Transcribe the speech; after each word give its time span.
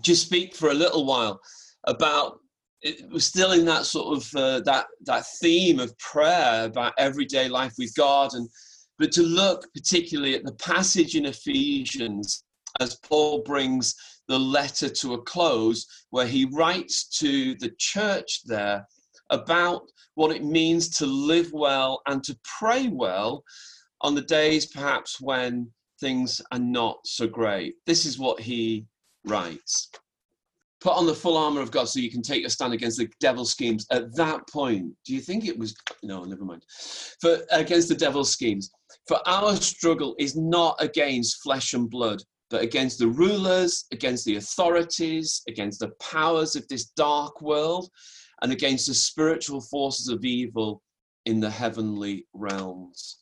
just 0.00 0.26
speak 0.26 0.54
for 0.54 0.70
a 0.70 0.74
little 0.74 1.04
while 1.04 1.40
about 1.86 2.38
it 2.82 3.08
was 3.10 3.24
still 3.24 3.52
in 3.52 3.64
that 3.64 3.84
sort 3.84 4.16
of 4.16 4.34
uh, 4.34 4.60
that 4.60 4.86
that 5.02 5.26
theme 5.40 5.78
of 5.78 5.96
prayer 5.98 6.64
about 6.64 6.94
everyday 6.98 7.48
life 7.48 7.74
with 7.78 7.94
God, 7.94 8.34
and 8.34 8.48
but 8.98 9.12
to 9.12 9.22
look 9.22 9.66
particularly 9.74 10.34
at 10.34 10.44
the 10.44 10.54
passage 10.54 11.14
in 11.14 11.26
Ephesians 11.26 12.44
as 12.80 12.96
Paul 12.96 13.42
brings 13.42 13.94
the 14.28 14.38
letter 14.38 14.88
to 14.88 15.14
a 15.14 15.22
close, 15.22 15.86
where 16.10 16.26
he 16.26 16.46
writes 16.46 17.08
to 17.18 17.54
the 17.56 17.72
church 17.78 18.40
there 18.46 18.86
about 19.30 19.82
what 20.14 20.34
it 20.34 20.44
means 20.44 20.90
to 20.98 21.06
live 21.06 21.52
well 21.52 22.02
and 22.06 22.22
to 22.24 22.38
pray 22.44 22.88
well 22.88 23.44
on 24.00 24.14
the 24.14 24.22
days 24.22 24.66
perhaps 24.66 25.20
when 25.20 25.70
things 26.00 26.40
are 26.50 26.58
not 26.58 26.98
so 27.04 27.26
great. 27.26 27.74
This 27.86 28.04
is 28.04 28.18
what 28.18 28.40
he 28.40 28.86
writes 29.24 29.90
put 30.82 30.96
on 30.96 31.06
the 31.06 31.14
full 31.14 31.36
armor 31.36 31.60
of 31.60 31.70
God 31.70 31.88
so 31.88 32.00
you 32.00 32.10
can 32.10 32.22
take 32.22 32.40
your 32.40 32.50
stand 32.50 32.74
against 32.74 32.98
the 32.98 33.08
devil's 33.20 33.52
schemes. 33.52 33.86
At 33.90 34.14
that 34.16 34.46
point, 34.48 34.92
do 35.06 35.14
you 35.14 35.20
think 35.20 35.46
it 35.46 35.56
was? 35.56 35.74
No, 36.02 36.24
never 36.24 36.44
mind. 36.44 36.64
For 37.20 37.38
against 37.52 37.88
the 37.88 37.94
devil's 37.94 38.32
schemes. 38.32 38.70
For 39.06 39.20
our 39.26 39.56
struggle 39.56 40.16
is 40.18 40.36
not 40.36 40.76
against 40.80 41.42
flesh 41.42 41.72
and 41.72 41.88
blood, 41.88 42.22
but 42.50 42.62
against 42.62 42.98
the 42.98 43.08
rulers, 43.08 43.84
against 43.92 44.24
the 44.24 44.36
authorities, 44.36 45.42
against 45.48 45.80
the 45.80 45.92
powers 46.00 46.56
of 46.56 46.66
this 46.68 46.86
dark 46.90 47.40
world, 47.40 47.88
and 48.42 48.52
against 48.52 48.88
the 48.88 48.94
spiritual 48.94 49.60
forces 49.60 50.08
of 50.08 50.24
evil 50.24 50.82
in 51.26 51.38
the 51.38 51.50
heavenly 51.50 52.26
realms 52.34 53.21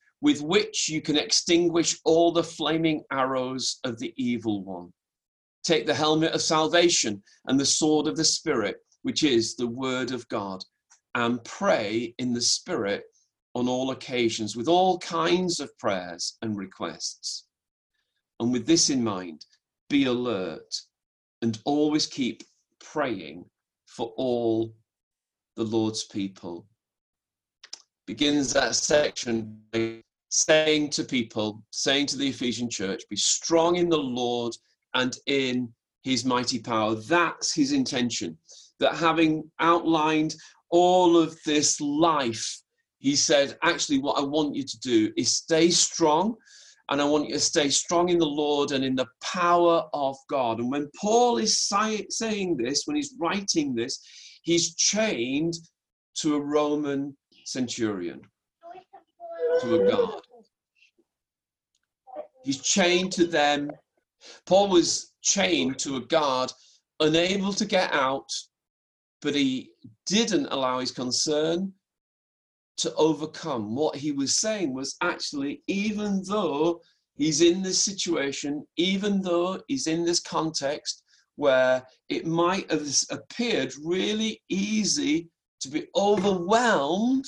with 0.21 0.41
which 0.41 0.87
you 0.87 1.01
can 1.01 1.17
extinguish 1.17 1.99
all 2.05 2.31
the 2.31 2.43
flaming 2.43 3.03
arrows 3.11 3.79
of 3.83 3.97
the 3.99 4.13
evil 4.17 4.63
one. 4.63 4.93
Take 5.63 5.85
the 5.85 5.93
helmet 5.93 6.33
of 6.33 6.41
salvation 6.41 7.21
and 7.45 7.59
the 7.59 7.65
sword 7.65 8.07
of 8.07 8.15
the 8.15 8.23
Spirit, 8.25 8.77
which 9.01 9.23
is 9.23 9.55
the 9.55 9.67
word 9.67 10.11
of 10.11 10.27
God, 10.27 10.63
and 11.15 11.43
pray 11.43 12.13
in 12.19 12.33
the 12.33 12.41
Spirit 12.41 13.03
on 13.53 13.67
all 13.67 13.91
occasions 13.91 14.55
with 14.55 14.67
all 14.67 14.97
kinds 14.99 15.59
of 15.59 15.77
prayers 15.77 16.37
and 16.41 16.57
requests. 16.57 17.45
And 18.39 18.51
with 18.51 18.65
this 18.65 18.89
in 18.89 19.03
mind, 19.03 19.45
be 19.89 20.05
alert 20.05 20.73
and 21.41 21.59
always 21.65 22.05
keep 22.05 22.43
praying 22.79 23.45
for 23.87 24.13
all 24.15 24.73
the 25.55 25.63
Lord's 25.63 26.05
people. 26.05 26.65
Begins 28.07 28.53
that 28.53 28.75
section 28.75 29.59
saying 30.31 30.89
to 30.89 31.03
people, 31.03 31.61
saying 31.71 32.05
to 32.07 32.17
the 32.17 32.29
Ephesian 32.29 32.69
church, 32.69 33.03
be 33.09 33.17
strong 33.17 33.75
in 33.75 33.89
the 33.89 33.97
Lord 33.97 34.55
and 34.95 35.15
in 35.27 35.71
his 36.03 36.25
mighty 36.25 36.57
power. 36.57 36.95
That's 36.95 37.53
his 37.53 37.73
intention. 37.73 38.37
That 38.79 38.95
having 38.95 39.43
outlined 39.59 40.35
all 40.69 41.17
of 41.17 41.37
this 41.45 41.79
life, 41.81 42.61
he 42.99 43.15
said, 43.15 43.57
actually, 43.61 43.99
what 43.99 44.17
I 44.17 44.23
want 44.23 44.55
you 44.55 44.63
to 44.63 44.79
do 44.79 45.11
is 45.17 45.35
stay 45.35 45.69
strong. 45.69 46.35
And 46.89 47.01
I 47.01 47.05
want 47.05 47.27
you 47.27 47.33
to 47.35 47.39
stay 47.39 47.69
strong 47.69 48.09
in 48.09 48.17
the 48.17 48.25
Lord 48.25 48.71
and 48.71 48.83
in 48.83 48.95
the 48.95 49.07
power 49.21 49.83
of 49.93 50.15
God. 50.29 50.59
And 50.59 50.71
when 50.71 50.89
Paul 50.99 51.37
is 51.39 51.59
saying 51.59 52.57
this, 52.57 52.83
when 52.85 52.95
he's 52.95 53.15
writing 53.19 53.75
this, 53.75 53.99
he's 54.43 54.75
chained 54.75 55.55
to 56.15 56.35
a 56.35 56.41
Roman 56.41 57.15
centurion 57.45 58.21
to 59.59 59.75
a 59.75 59.91
God. 59.91 60.21
He's 62.43 62.61
chained 62.61 63.11
to 63.13 63.27
them. 63.27 63.71
Paul 64.45 64.69
was 64.69 65.13
chained 65.21 65.77
to 65.79 65.97
a 65.97 66.01
guard, 66.01 66.51
unable 66.99 67.53
to 67.53 67.65
get 67.65 67.91
out, 67.93 68.29
but 69.21 69.35
he 69.35 69.71
didn't 70.05 70.47
allow 70.47 70.79
his 70.79 70.91
concern 70.91 71.73
to 72.77 72.93
overcome. 72.95 73.75
What 73.75 73.95
he 73.95 74.11
was 74.11 74.37
saying 74.37 74.73
was 74.73 74.95
actually, 75.01 75.63
even 75.67 76.23
though 76.23 76.81
he's 77.15 77.41
in 77.41 77.61
this 77.61 77.83
situation, 77.83 78.65
even 78.77 79.21
though 79.21 79.61
he's 79.67 79.87
in 79.87 80.03
this 80.03 80.19
context 80.19 81.03
where 81.35 81.83
it 82.09 82.25
might 82.25 82.69
have 82.71 82.87
appeared 83.09 83.73
really 83.83 84.41
easy 84.49 85.29
to 85.59 85.69
be 85.69 85.87
overwhelmed 85.95 87.25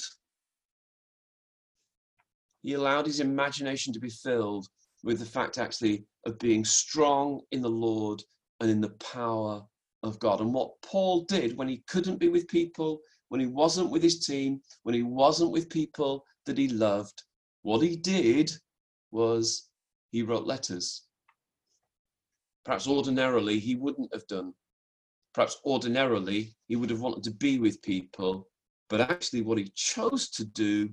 he 2.64 2.74
allowed 2.74 3.06
his 3.06 3.20
imagination 3.20 3.94
to 3.94 4.00
be 4.00 4.10
filled 4.10 4.68
with 5.04 5.20
the 5.20 5.26
fact 5.26 5.58
actually 5.58 6.06
of 6.26 6.40
being 6.40 6.64
strong 6.64 7.42
in 7.52 7.62
the 7.62 7.70
Lord 7.70 8.24
and 8.62 8.72
in 8.72 8.80
the 8.80 8.96
power 9.00 9.62
of 10.02 10.18
God. 10.20 10.40
And 10.40 10.54
what 10.54 10.82
Paul 10.82 11.26
did 11.26 11.58
when 11.58 11.68
he 11.68 11.84
couldn't 11.88 12.20
be 12.20 12.30
with 12.30 12.48
people, 12.48 13.02
when 13.28 13.42
he 13.42 13.48
wasn't 13.48 13.92
with 13.92 14.02
his 14.02 14.26
team, 14.26 14.62
when 14.84 14.96
he 14.96 15.04
wasn't 15.04 15.52
with 15.52 15.70
people 15.70 16.24
that 16.46 16.58
he 16.58 16.70
loved, 16.70 17.22
what 17.64 17.82
he 17.82 17.98
did 17.98 18.50
was 19.12 19.70
he 20.12 20.22
wrote 20.22 20.46
letters. 20.46 21.04
Perhaps 22.64 22.88
ordinarily 22.88 23.60
he 23.60 23.76
wouldn't 23.76 24.14
have 24.14 24.26
done. 24.28 24.54
Perhaps 25.34 25.58
ordinarily 25.66 26.56
he 26.68 26.78
would 26.78 26.90
have 26.90 27.02
wanted 27.02 27.24
to 27.24 27.32
be 27.32 27.60
with 27.60 27.82
people, 27.82 28.48
but 28.90 29.02
actually 29.02 29.42
what 29.42 29.58
he 29.58 29.70
chose 29.76 30.30
to 30.30 30.46
do 30.46 30.90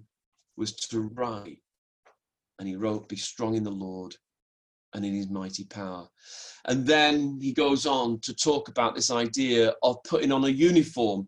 was 0.61 0.73
to 0.75 1.01
write. 1.15 1.59
And 2.59 2.69
he 2.69 2.77
wrote, 2.77 3.09
Be 3.09 3.17
strong 3.17 3.57
in 3.57 3.65
the 3.65 3.71
Lord 3.71 4.15
and 4.95 5.05
in 5.05 5.15
his 5.15 5.31
mighty 5.31 5.65
power. 5.65 6.07
And 6.67 6.87
then 6.87 7.39
he 7.41 7.53
goes 7.53 7.87
on 7.87 8.21
to 8.21 8.35
talk 8.35 8.69
about 8.69 8.95
this 8.95 9.11
idea 9.11 9.73
of 9.83 9.97
putting 10.05 10.31
on 10.31 10.45
a 10.45 10.49
uniform, 10.49 11.27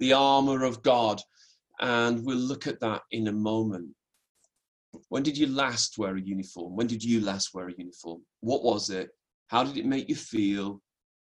the 0.00 0.12
armor 0.12 0.64
of 0.64 0.82
God. 0.82 1.20
And 1.80 2.24
we'll 2.26 2.36
look 2.36 2.66
at 2.66 2.80
that 2.80 3.02
in 3.12 3.28
a 3.28 3.32
moment. 3.32 3.88
When 5.08 5.22
did 5.22 5.38
you 5.38 5.46
last 5.46 5.96
wear 5.96 6.16
a 6.16 6.20
uniform? 6.20 6.74
When 6.74 6.88
did 6.88 7.02
you 7.02 7.20
last 7.20 7.54
wear 7.54 7.68
a 7.68 7.74
uniform? 7.78 8.22
What 8.40 8.64
was 8.64 8.90
it? 8.90 9.10
How 9.46 9.62
did 9.62 9.76
it 9.76 9.86
make 9.86 10.08
you 10.08 10.16
feel? 10.16 10.81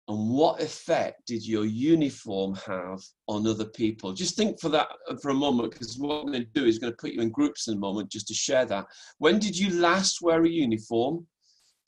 And 0.10 0.30
what 0.30 0.62
effect 0.62 1.26
did 1.26 1.48
your 1.48 1.66
uniform 1.66 2.56
have 2.56 3.02
on 3.28 3.48
other 3.48 3.66
people? 3.66 4.12
Just 4.12 4.36
think 4.36 4.60
for 4.60 4.70
that 4.70 4.88
for 5.22 5.30
a 5.30 5.34
moment 5.34 5.72
because 5.72 5.98
what 5.98 6.16
i'm 6.16 6.28
going 6.28 6.44
to 6.44 6.60
do 6.60 6.66
is 6.66 6.78
going 6.78 6.92
to 6.92 6.98
put 6.98 7.12
you 7.12 7.22
in 7.22 7.30
groups 7.30 7.68
in 7.68 7.76
a 7.76 7.80
moment 7.80 8.12
just 8.12 8.28
to 8.28 8.34
share 8.34 8.66
that. 8.66 8.86
When 9.20 9.40
did 9.40 9.58
you 9.58 9.70
last 9.80 10.22
wear 10.22 10.44
a 10.44 10.50
uniform? 10.50 11.26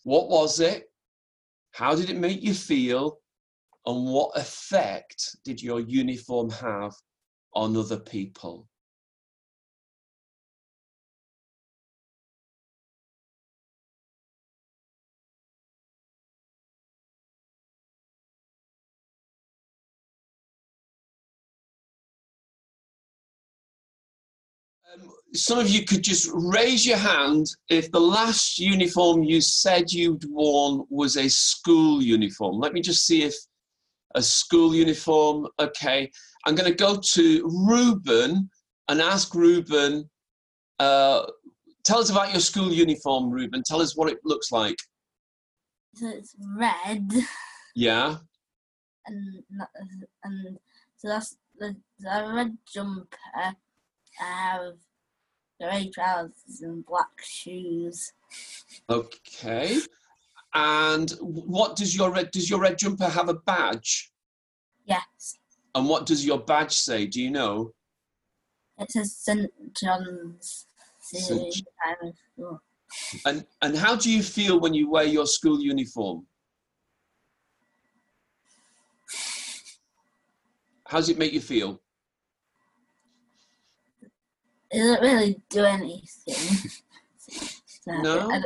What 0.04 0.30
was 0.30 0.62
it? 0.62 0.86
How 1.72 1.94
did 1.94 2.10
it 2.10 2.16
make 2.16 2.42
you 2.42 2.54
feel? 2.54 3.20
And 3.86 4.06
what 4.06 4.38
effect 4.38 5.36
did 5.44 5.62
your 5.62 5.82
uniform 5.82 6.50
have 6.52 6.94
on 7.54 7.76
other 7.76 8.00
people 8.00 8.68
some 25.34 25.60
of 25.60 25.70
you 25.70 25.84
could 25.86 26.04
just 26.04 26.30
raise 26.34 26.86
your 26.86 26.98
hand 26.98 27.46
if 27.70 27.92
the 27.92 28.00
last 28.00 28.60
uniform 28.60 29.24
you 29.24 29.42
said 29.42 29.92
you'd 29.92 30.24
worn 30.30 30.86
was 30.90 31.18
a 31.18 31.30
school 31.30 32.02
uniform. 32.02 32.60
Let 32.60 32.74
me 32.74 32.82
just 32.82 33.06
see 33.06 33.24
if 33.24 33.36
a 34.16 34.22
school 34.22 34.74
uniform. 34.74 35.48
Okay, 35.60 36.10
I'm 36.46 36.56
going 36.56 36.70
to 36.70 36.76
go 36.76 37.00
to 37.14 37.44
Ruben 37.68 38.50
and 38.88 39.02
ask 39.02 39.34
Ruben. 39.34 40.10
Uh, 40.80 41.26
tell 41.84 42.00
us 42.00 42.10
about 42.10 42.32
your 42.32 42.42
school 42.42 42.72
uniform, 42.72 43.30
Ruben. 43.30 43.64
Tell 43.66 43.82
us 43.82 43.98
what 43.98 44.10
it 44.10 44.20
looks 44.24 44.52
like. 44.52 44.78
So 45.96 46.08
it's 46.10 46.36
red. 46.58 47.12
Yeah. 47.76 48.18
And 49.06 49.44
and 50.24 50.58
so 50.98 51.10
that's 51.10 51.38
the, 51.60 51.76
the 52.00 52.32
red 52.34 52.58
jumper 52.74 53.18
have 54.18 54.74
grey 55.62 55.90
trousers 55.94 56.62
and 56.62 56.86
black 56.86 57.10
shoes. 57.24 58.14
Okay. 58.90 59.78
And 60.54 61.12
what 61.20 61.76
does 61.76 61.96
your 61.96 62.12
red 62.12 62.32
does 62.32 62.50
your 62.50 62.62
red 62.62 62.78
jumper 62.78 63.08
have 63.08 63.30
a 63.30 63.34
badge? 63.34 64.12
Yes. 64.86 65.38
And 65.74 65.90
what 65.90 66.06
does 66.06 66.26
your 66.26 66.40
badge 66.40 66.74
say? 66.74 67.06
Do 67.06 67.22
you 67.22 67.32
know? 67.32 67.72
It 68.78 68.92
says 68.92 69.16
St. 69.16 69.52
John's. 69.74 70.68
St. 71.02 71.62
Primary 71.78 72.14
School. 72.34 72.62
And 73.26 73.46
and 73.62 73.78
how 73.78 73.96
do 73.96 74.12
you 74.12 74.24
feel 74.24 74.60
when 74.60 74.74
you 74.74 74.90
wear 74.90 75.04
your 75.04 75.28
school 75.28 75.60
uniform? 75.60 76.26
How 80.88 80.98
does 80.98 81.10
it 81.10 81.18
make 81.18 81.34
you 81.34 81.42
feel? 81.42 81.82
It 84.72 84.80
doesn't 84.80 85.02
really 85.02 85.42
do 85.50 85.64
anything. 85.64 86.04
so 87.28 88.02
No? 88.02 88.30
I 88.30 88.40
don't, 88.40 88.46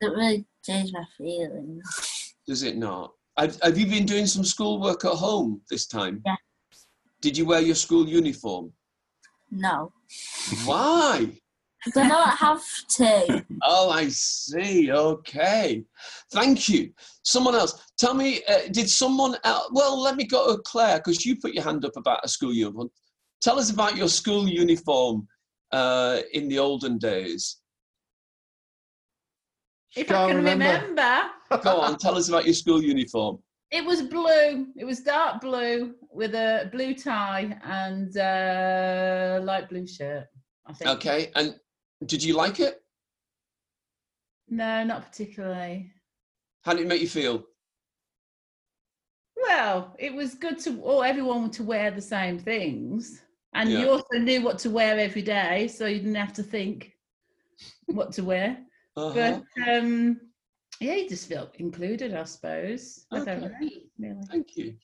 don't 0.00 0.16
really 0.16 0.44
change 0.64 0.92
my 0.92 1.04
feelings. 1.16 2.34
Does 2.46 2.62
it 2.62 2.76
not? 2.76 3.12
Have, 3.38 3.58
have 3.62 3.78
you 3.78 3.86
been 3.86 4.06
doing 4.06 4.26
some 4.26 4.44
schoolwork 4.44 5.04
at 5.04 5.12
home 5.12 5.62
this 5.70 5.86
time? 5.86 6.22
Yeah. 6.26 6.36
Did 7.20 7.36
you 7.36 7.44
wear 7.46 7.60
your 7.60 7.74
school 7.74 8.08
uniform? 8.08 8.72
No. 9.50 9.92
Why? 10.64 11.32
Because 11.82 12.02
I 12.02 12.08
don't 12.08 12.28
have 12.28 12.62
to. 12.96 13.46
Oh, 13.62 13.88
I 13.88 14.08
see. 14.08 14.92
Okay. 14.92 15.82
Thank 16.30 16.68
you. 16.68 16.92
Someone 17.22 17.54
else. 17.54 17.82
Tell 17.98 18.12
me, 18.12 18.42
uh, 18.46 18.68
did 18.70 18.90
someone 18.90 19.36
else? 19.44 19.70
Well, 19.72 19.98
let 19.98 20.16
me 20.16 20.26
go 20.26 20.54
to 20.54 20.62
Claire 20.62 20.98
because 20.98 21.24
you 21.24 21.36
put 21.40 21.54
your 21.54 21.64
hand 21.64 21.86
up 21.86 21.96
about 21.96 22.20
a 22.22 22.28
school 22.28 22.52
uniform. 22.52 22.90
Tell 23.40 23.58
us 23.58 23.70
about 23.70 23.96
your 23.96 24.08
school 24.08 24.46
uniform 24.46 25.26
uh, 25.72 26.20
in 26.32 26.48
the 26.48 26.58
olden 26.58 26.98
days. 26.98 27.58
If 29.96 30.08
Can't 30.08 30.18
I 30.18 30.26
can 30.28 30.36
remember. 30.36 30.64
remember. 30.64 31.30
Go 31.62 31.80
on, 31.80 31.98
tell 31.98 32.16
us 32.16 32.28
about 32.28 32.44
your 32.44 32.54
school 32.54 32.82
uniform. 32.82 33.38
It 33.70 33.84
was 33.84 34.02
blue. 34.02 34.66
It 34.76 34.84
was 34.84 35.00
dark 35.00 35.40
blue 35.40 35.94
with 36.12 36.34
a 36.34 36.68
blue 36.72 36.94
tie 36.94 37.56
and 37.64 38.16
uh, 38.16 39.40
light 39.44 39.68
blue 39.68 39.86
shirt. 39.86 40.26
I 40.66 40.72
think. 40.72 40.90
Okay. 40.90 41.30
And 41.34 41.56
did 42.06 42.22
you 42.22 42.34
like 42.34 42.60
it? 42.60 42.82
No, 44.48 44.84
not 44.84 45.06
particularly. 45.10 45.92
How 46.62 46.72
did 46.72 46.82
it 46.82 46.88
make 46.88 47.00
you 47.00 47.08
feel? 47.08 47.44
Well, 49.36 49.94
it 49.98 50.12
was 50.12 50.34
good 50.34 50.58
to 50.60 50.80
all 50.82 51.02
everyone 51.02 51.50
to 51.52 51.62
wear 51.62 51.90
the 51.90 52.02
same 52.02 52.38
things, 52.38 53.22
and 53.54 53.70
Yeah. 53.70 53.80
you 53.80 53.90
also 53.90 54.18
knew 54.18 54.42
what 54.42 54.58
to 54.60 54.70
wear 54.70 54.98
every 54.98 55.22
day, 55.22 55.68
so 55.68 55.86
you 55.86 55.98
didn't 55.98 56.14
have 56.14 56.32
to 56.34 56.42
think 56.42 56.96
what 57.86 58.12
to 58.12 58.24
wear. 58.24 58.64
Uh-huh. 58.96 59.12
But 59.14 59.68
um, 59.68 60.20
yeah, 60.80 60.94
you 60.94 61.08
just 61.08 61.28
felt 61.28 61.56
included, 61.56 62.14
I 62.14 62.24
suppose. 62.24 63.06
I 63.12 63.24
don't 63.24 63.28
Okay. 63.44 63.48
know. 63.48 63.70
Really. 63.98 64.22
Thank 64.30 64.56
you. 64.56 64.76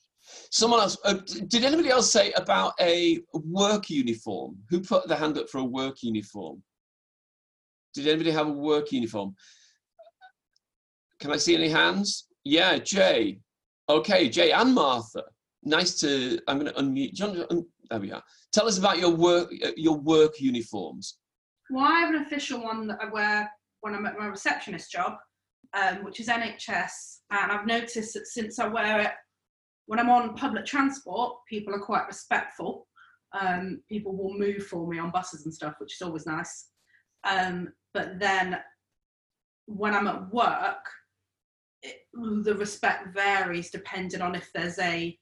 Someone 0.51 0.81
else. 0.81 0.97
Uh, 1.05 1.19
did 1.47 1.63
anybody 1.63 1.89
else 1.89 2.11
say 2.11 2.31
about 2.33 2.73
a 2.81 3.21
work 3.33 3.89
uniform? 3.89 4.57
Who 4.69 4.81
put 4.81 5.07
the 5.07 5.15
hand 5.15 5.37
up 5.37 5.49
for 5.49 5.59
a 5.59 5.63
work 5.63 6.03
uniform? 6.03 6.61
Did 7.93 8.07
anybody 8.07 8.31
have 8.31 8.47
a 8.47 8.51
work 8.51 8.91
uniform? 8.91 9.35
Can 11.19 11.31
I 11.31 11.37
see 11.37 11.55
any 11.55 11.69
hands? 11.69 12.27
Yeah, 12.43 12.77
Jay. 12.77 13.39
Okay, 13.89 14.27
Jay 14.29 14.51
and 14.51 14.75
Martha. 14.75 15.23
Nice 15.63 15.99
to. 16.01 16.39
I'm 16.47 16.59
going 16.59 16.71
to 16.73 16.79
unmute. 16.81 17.21
un- 17.21 17.65
there 17.89 17.99
we 17.99 18.11
are. 18.11 18.23
Tell 18.51 18.67
us 18.67 18.77
about 18.77 18.99
your 18.99 19.11
work. 19.15 19.51
uh, 19.65 19.71
Your 19.75 19.97
work 19.97 20.39
uniforms. 20.39 21.17
Well, 21.69 21.83
I 21.85 21.99
have 21.99 22.13
an 22.13 22.21
official 22.21 22.63
one 22.63 22.87
that 22.87 22.99
I 23.01 23.09
wear 23.09 23.51
when 23.81 23.93
I'm 23.93 24.05
at 24.05 24.17
my 24.17 24.27
receptionist 24.27 24.91
job, 24.91 25.13
um, 25.73 26.03
which 26.03 26.19
is 26.19 26.27
NHS. 26.27 27.19
And 27.31 27.51
I've 27.51 27.65
noticed 27.67 28.13
that 28.13 28.27
since 28.27 28.59
I 28.59 28.67
wear 28.67 29.01
it 29.01 29.11
when 29.87 29.99
I'm 29.99 30.09
on 30.09 30.35
public 30.35 30.65
transport, 30.65 31.35
people 31.49 31.73
are 31.73 31.79
quite 31.79 32.07
respectful. 32.07 32.87
Um, 33.37 33.81
people 33.89 34.15
will 34.15 34.37
move 34.37 34.65
for 34.67 34.87
me 34.87 34.99
on 34.99 35.11
buses 35.11 35.45
and 35.45 35.53
stuff, 35.53 35.75
which 35.79 35.93
is 35.95 36.01
always 36.01 36.25
nice. 36.25 36.69
Um, 37.23 37.69
but 37.93 38.19
then 38.19 38.57
when 39.65 39.93
I'm 39.93 40.07
at 40.07 40.31
work, 40.31 40.85
it, 41.83 41.97
the 42.43 42.55
respect 42.55 43.13
varies 43.13 43.69
depending 43.69 44.21
on 44.21 44.35
if 44.35 44.49
there's 44.53 44.79
a 44.79 45.17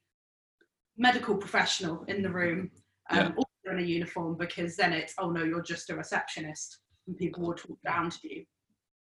medical 0.98 1.36
professional 1.36 2.04
in 2.08 2.22
the 2.22 2.30
room 2.30 2.72
um, 3.10 3.36
or 3.38 3.72
in 3.72 3.80
a 3.80 3.84
uniform, 3.84 4.36
because 4.38 4.76
then 4.76 4.94
it's, 4.94 5.14
oh 5.20 5.30
no, 5.30 5.44
you're 5.44 5.62
just 5.62 5.90
a 5.90 5.96
receptionist, 5.96 6.80
and 7.08 7.18
people 7.18 7.44
will 7.44 7.54
talk 7.54 7.78
down 7.86 8.10
to 8.10 8.18
you 8.24 8.44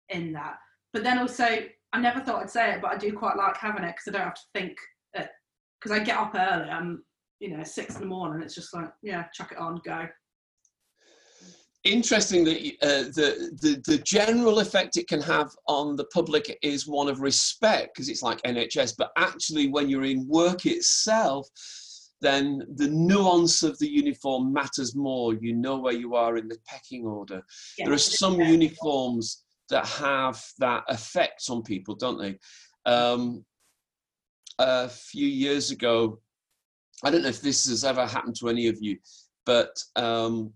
in 0.09 0.33
that. 0.33 0.57
But 0.93 1.03
then 1.03 1.19
also, 1.19 1.47
I 1.93 1.99
never 1.99 2.19
thought 2.19 2.43
I'd 2.43 2.49
say 2.49 2.73
it, 2.73 2.81
but 2.81 2.91
I 2.91 2.97
do 2.97 3.13
quite 3.13 3.37
like 3.37 3.57
having 3.57 3.83
it 3.83 3.95
because 3.95 4.07
I 4.07 4.11
don't 4.11 4.27
have 4.27 4.35
to 4.35 4.41
think. 4.53 4.77
Because 5.13 5.97
I 5.99 6.03
get 6.03 6.17
up 6.17 6.35
early, 6.35 6.69
I'm, 6.69 7.03
you 7.39 7.57
know, 7.57 7.63
six 7.63 7.95
in 7.95 8.01
the 8.01 8.07
morning. 8.07 8.43
It's 8.43 8.53
just 8.53 8.73
like, 8.73 8.89
yeah, 9.01 9.23
chuck 9.33 9.51
it 9.51 9.57
on, 9.57 9.81
go. 9.83 10.07
Interesting 11.83 12.43
that 12.45 12.57
uh, 12.81 13.09
the, 13.15 13.57
the 13.61 13.81
the 13.91 13.97
general 13.99 14.59
effect 14.59 14.97
it 14.97 15.07
can 15.07 15.21
have 15.21 15.49
on 15.67 15.95
the 15.95 16.05
public 16.05 16.57
is 16.61 16.87
one 16.87 17.09
of 17.09 17.21
respect 17.21 17.93
because 17.93 18.09
it's 18.09 18.23
like 18.23 18.41
NHS, 18.43 18.95
but 18.97 19.11
actually 19.17 19.67
when 19.67 19.89
you're 19.89 20.05
in 20.05 20.27
work 20.27 20.65
itself, 20.65 21.47
then 22.21 22.61
the 22.75 22.87
nuance 22.87 23.63
of 23.63 23.77
the 23.79 23.89
uniform 23.89 24.53
matters 24.53 24.95
more. 24.95 25.33
You 25.33 25.53
know 25.53 25.77
where 25.77 25.93
you 25.93 26.15
are 26.15 26.37
in 26.37 26.47
the 26.47 26.57
pecking 26.67 27.05
order. 27.05 27.41
Yeah. 27.77 27.85
There 27.85 27.93
are 27.93 27.99
some 27.99 28.39
uniforms 28.39 29.43
that 29.69 29.87
have 29.87 30.43
that 30.59 30.83
effect 30.87 31.43
on 31.49 31.63
people, 31.63 31.95
don't 31.95 32.19
they? 32.19 32.37
Um, 32.85 33.43
a 34.59 34.89
few 34.89 35.27
years 35.27 35.71
ago, 35.71 36.19
I 37.03 37.09
don't 37.09 37.23
know 37.23 37.29
if 37.29 37.41
this 37.41 37.67
has 37.67 37.83
ever 37.83 38.05
happened 38.05 38.35
to 38.39 38.49
any 38.49 38.67
of 38.67 38.77
you, 38.79 38.97
but 39.45 39.75
um, 39.95 40.53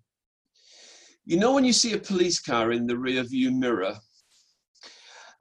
you 1.26 1.38
know 1.38 1.54
when 1.54 1.66
you 1.66 1.74
see 1.74 1.94
a 1.94 1.98
police 1.98 2.40
car 2.40 2.72
in 2.72 2.86
the 2.86 2.98
rear 2.98 3.24
view 3.24 3.52
mirror? 3.52 3.96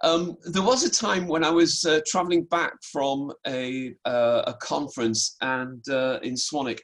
Um, 0.03 0.37
there 0.45 0.63
was 0.63 0.85
a 0.85 0.91
time 0.91 1.27
when 1.27 1.45
I 1.45 1.51
was 1.51 1.85
uh, 1.85 2.01
traveling 2.07 2.45
back 2.45 2.73
from 2.93 3.33
a, 3.47 3.95
uh, 4.05 4.43
a 4.47 4.55
conference 4.55 5.37
and 5.41 5.83
uh, 5.89 6.19
in 6.23 6.35
Swanwick, 6.35 6.81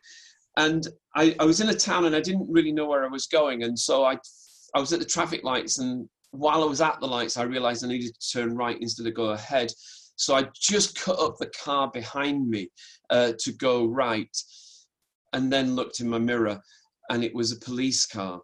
and 0.57 0.87
I, 1.15 1.35
I 1.39 1.45
was 1.45 1.61
in 1.61 1.69
a 1.69 1.75
town 1.75 2.05
and 2.07 2.17
I 2.17 2.21
didn't 2.21 2.51
really 2.51 2.73
know 2.73 2.87
where 2.87 3.05
I 3.05 3.09
was 3.09 3.27
going, 3.27 3.65
and 3.65 3.79
so 3.79 4.05
I, 4.05 4.17
I 4.75 4.81
was 4.81 4.93
at 4.93 5.01
the 5.01 5.05
traffic 5.05 5.45
lights, 5.45 5.79
and 5.79 6.09
while 6.31 6.63
I 6.63 6.67
was 6.67 6.81
at 6.81 7.01
the 7.01 7.07
lights, 7.07 7.37
I 7.37 7.43
realised 7.43 7.85
I 7.85 7.89
needed 7.89 8.15
to 8.15 8.31
turn 8.33 8.57
right 8.57 8.81
instead 8.81 9.07
of 9.07 9.15
go 9.15 9.31
ahead. 9.31 9.73
So 10.17 10.35
I 10.35 10.47
just 10.55 11.01
cut 11.01 11.19
up 11.19 11.37
the 11.39 11.51
car 11.65 11.91
behind 11.93 12.49
me 12.49 12.69
uh, 13.11 13.33
to 13.39 13.53
go 13.53 13.87
right, 13.87 14.35
and 15.33 15.53
then 15.53 15.75
looked 15.75 16.01
in 16.01 16.09
my 16.09 16.19
mirror, 16.19 16.61
and 17.11 17.25
it 17.25 17.35
was 17.35 17.53
a 17.53 17.61
police 17.61 18.07
car. 18.07 18.41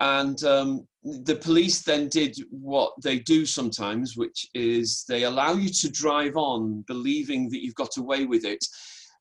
And 0.00 0.42
um, 0.44 0.86
the 1.02 1.36
police 1.36 1.82
then 1.82 2.08
did 2.08 2.36
what 2.50 2.92
they 3.02 3.18
do 3.18 3.44
sometimes, 3.44 4.16
which 4.16 4.48
is 4.54 5.04
they 5.08 5.24
allow 5.24 5.52
you 5.54 5.68
to 5.68 5.90
drive 5.90 6.36
on, 6.36 6.84
believing 6.86 7.50
that 7.50 7.62
you've 7.62 7.74
got 7.74 7.96
away 7.98 8.24
with 8.24 8.44
it, 8.44 8.64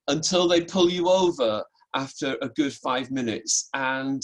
until 0.07 0.48
they 0.48 0.62
pull 0.62 0.89
you 0.89 1.09
over 1.09 1.63
after 1.95 2.38
a 2.41 2.50
good 2.50 2.74
five 2.74 3.12
minutes. 3.12 3.69
And 3.74 4.21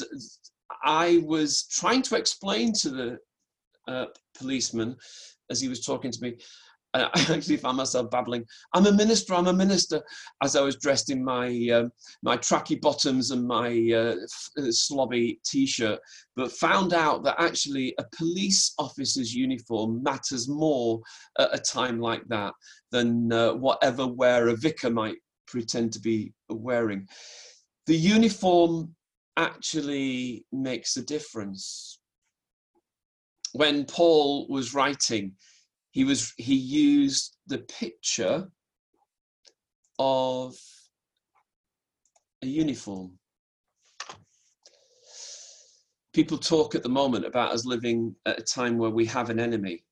I 0.84 1.22
was 1.26 1.68
trying 1.72 2.02
to 2.04 2.16
explain 2.16 2.74
to 2.74 2.90
the 2.90 3.18
uh, 3.88 4.06
policeman 4.38 4.96
as 5.50 5.62
he 5.62 5.68
was 5.68 5.86
talking 5.86 6.12
to 6.12 6.22
me. 6.22 6.38
I 7.14 7.26
actually 7.30 7.58
found 7.58 7.78
myself 7.78 8.10
babbling. 8.10 8.46
I'm 8.74 8.86
a 8.88 8.92
minister. 8.92 9.34
I'm 9.34 9.48
a 9.48 9.54
minister. 9.54 10.02
As 10.42 10.56
I 10.56 10.62
was 10.62 10.78
dressed 10.78 11.10
in 11.10 11.24
my 11.24 11.48
um, 11.74 11.92
my 12.24 12.38
tracky 12.38 12.80
bottoms 12.80 13.32
and 13.32 13.46
my 13.46 13.68
uh, 13.68 14.16
f- 14.24 14.50
slobby 14.70 15.38
t-shirt, 15.46 16.00
but 16.36 16.52
found 16.52 16.94
out 16.94 17.24
that 17.24 17.36
actually 17.38 17.94
a 18.00 18.06
police 18.16 18.74
officer's 18.80 19.34
uniform 19.34 20.02
matters 20.04 20.48
more 20.48 21.02
at 21.38 21.54
a 21.54 21.60
time 21.60 22.00
like 22.00 22.24
that 22.30 22.54
than 22.92 23.32
uh, 23.34 23.54
whatever 23.54 24.08
wear 24.08 24.48
a 24.48 24.56
vicar 24.56 24.90
might 24.90 25.18
pretend 25.48 25.92
to 25.94 26.00
be 26.00 26.34
wearing. 26.50 27.08
The 27.88 27.96
uniform 27.96 28.96
actually 29.38 30.46
makes 30.54 30.96
a 30.96 31.04
difference. 31.04 32.00
When 33.52 33.86
Paul 33.86 34.48
was 34.48 34.74
writing, 34.74 35.34
he 35.96 36.04
was 36.04 36.34
he 36.36 36.56
used 36.56 37.38
the 37.48 37.60
picture 37.60 38.50
of 39.98 40.54
a 42.44 42.48
uniform. 42.48 43.18
People 46.14 46.38
talk 46.38 46.76
at 46.76 46.84
the 46.84 46.90
moment 46.90 47.26
about 47.26 47.54
us 47.54 47.66
living 47.66 48.14
at 48.26 48.38
a 48.38 48.44
time 48.44 48.78
where 48.78 48.90
we 48.90 49.06
have 49.06 49.30
an 49.30 49.40
enemy. 49.40 49.86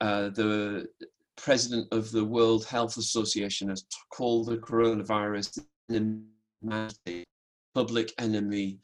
Uh, 0.00 0.30
the 0.30 0.88
president 1.36 1.86
of 1.92 2.10
the 2.10 2.24
World 2.24 2.66
Health 2.66 2.96
Association 2.96 3.68
has 3.68 3.84
called 4.12 4.46
the 4.46 4.56
coronavirus 4.56 5.60
public 7.74 8.12
enemy 8.18 8.78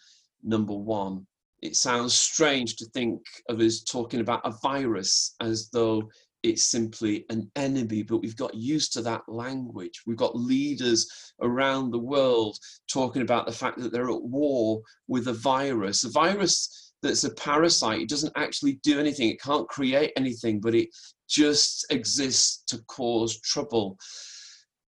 number 0.44 0.74
one. 0.74 1.26
It 1.62 1.74
sounds 1.74 2.14
strange 2.14 2.76
to 2.76 2.84
think 2.86 3.20
of 3.48 3.58
us 3.58 3.82
talking 3.82 4.20
about 4.20 4.46
a 4.46 4.52
virus 4.62 5.34
as 5.40 5.68
though 5.70 6.08
it's 6.42 6.64
simply 6.64 7.26
an 7.30 7.50
enemy, 7.56 8.02
but 8.02 8.18
we've 8.18 8.36
got 8.36 8.54
used 8.54 8.92
to 8.94 9.02
that 9.02 9.22
language. 9.28 10.02
We've 10.06 10.16
got 10.16 10.36
leaders 10.36 11.06
around 11.42 11.90
the 11.90 11.98
world 11.98 12.58
talking 12.90 13.22
about 13.22 13.46
the 13.46 13.52
fact 13.52 13.78
that 13.78 13.92
they're 13.92 14.10
at 14.10 14.22
war 14.22 14.80
with 15.08 15.28
a 15.28 15.34
virus. 15.34 16.04
A 16.04 16.10
virus 16.10 16.92
that's 17.02 17.24
a 17.24 17.34
parasite, 17.34 18.00
it 18.00 18.08
doesn't 18.08 18.32
actually 18.36 18.80
do 18.82 19.00
anything, 19.00 19.28
it 19.28 19.40
can't 19.40 19.68
create 19.68 20.12
anything, 20.16 20.60
but 20.60 20.74
it 20.74 20.88
just 21.28 21.86
exists 21.90 22.62
to 22.66 22.78
cause 22.88 23.40
trouble. 23.40 23.98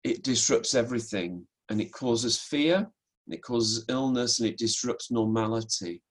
It 0.05 0.23
disrupts 0.23 0.75
everything 0.75 1.47
and 1.69 1.81
it 1.81 1.93
causes 1.93 2.39
fear, 2.39 2.77
and 2.77 3.35
it 3.35 3.43
causes 3.43 3.85
illness, 3.89 4.41
and 4.41 4.49
it 4.49 4.59
disrupts 4.59 5.11
normality. 5.11 6.03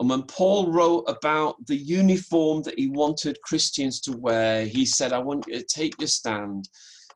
And 0.00 0.10
when 0.10 0.22
Paul 0.24 0.72
wrote 0.72 1.04
about 1.06 1.64
the 1.66 1.76
uniform 1.76 2.62
that 2.62 2.78
he 2.78 2.88
wanted 2.88 3.40
Christians 3.42 4.00
to 4.02 4.16
wear, 4.16 4.66
he 4.66 4.84
said, 4.84 5.12
I 5.12 5.18
want 5.18 5.46
you 5.46 5.58
to 5.58 5.64
take 5.64 5.98
your 6.00 6.08
stand 6.08 6.68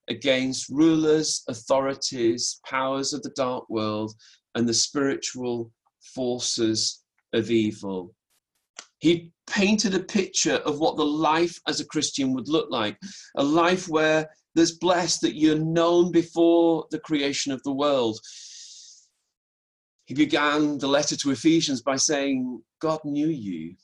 against 0.09 0.69
rulers, 0.69 1.43
authorities, 1.49 2.61
powers 2.65 3.13
of 3.13 3.23
the 3.23 3.33
dark 3.37 3.69
world, 3.69 4.15
and 4.55 4.69
the 4.69 4.75
spiritual 4.75 5.73
forces 6.15 7.03
of 7.35 7.51
evil. 7.51 8.15
He 9.01 9.33
painted 9.47 9.95
a 9.95 10.01
picture 10.01 10.57
of 10.57 10.79
what 10.79 10.97
the 10.97 11.05
life 11.05 11.59
as 11.67 11.81
a 11.81 11.87
Christian 11.87 12.33
would 12.35 12.49
look 12.49 12.71
like 12.71 12.97
a 13.37 13.43
life 13.43 13.89
where 13.89 14.29
there's 14.55 14.79
blessed 14.79 15.21
that 15.23 15.37
you're 15.37 15.59
known 15.59 16.11
before 16.11 16.87
the 16.91 16.99
creation 16.99 17.53
of 17.53 17.63
the 17.65 17.73
world 17.73 18.19
he 20.09 20.15
began 20.15 20.79
the 20.79 20.89
letter 20.89 21.17
to 21.17 21.33
Ephesians 21.33 21.83
by 21.83 21.97
saying, 21.97 22.63
God 22.81 23.01
knew 23.05 23.29
you 23.29 23.75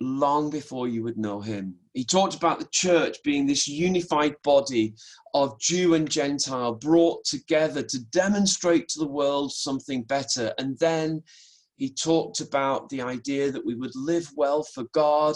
long 0.00 0.50
before 0.50 0.88
you 0.88 1.02
would 1.02 1.16
know 1.16 1.40
him. 1.40 1.74
He 1.92 2.04
talked 2.04 2.34
about 2.34 2.58
the 2.58 2.68
church 2.70 3.16
being 3.24 3.46
this 3.46 3.66
unified 3.66 4.36
body 4.44 4.94
of 5.34 5.58
Jew 5.60 5.94
and 5.94 6.08
Gentile 6.08 6.74
brought 6.74 7.24
together 7.24 7.82
to 7.82 8.04
demonstrate 8.06 8.88
to 8.88 9.00
the 9.00 9.08
world 9.08 9.52
something 9.52 10.02
better. 10.04 10.54
And 10.58 10.78
then 10.78 11.22
he 11.76 11.90
talked 11.90 12.40
about 12.40 12.88
the 12.88 13.02
idea 13.02 13.50
that 13.50 13.64
we 13.64 13.74
would 13.74 13.94
live 13.94 14.30
well 14.36 14.62
for 14.62 14.84
God. 14.92 15.34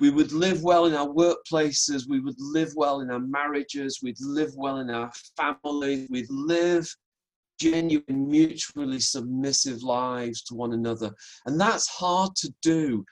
We 0.00 0.10
would 0.10 0.32
live 0.32 0.62
well 0.62 0.86
in 0.86 0.94
our 0.94 1.08
workplaces. 1.08 2.08
We 2.08 2.20
would 2.20 2.38
live 2.38 2.72
well 2.76 3.00
in 3.00 3.10
our 3.10 3.20
marriages. 3.20 4.00
We'd 4.02 4.20
live 4.20 4.52
well 4.56 4.78
in 4.78 4.90
our 4.90 5.10
families. 5.36 6.08
We'd 6.10 6.30
live 6.30 6.94
genuine, 7.58 8.30
mutually 8.30 9.00
submissive 9.00 9.82
lives 9.82 10.42
to 10.44 10.54
one 10.54 10.72
another. 10.72 11.14
And 11.46 11.60
that's 11.60 11.88
hard 11.88 12.34
to 12.36 12.52
do. 12.62 13.04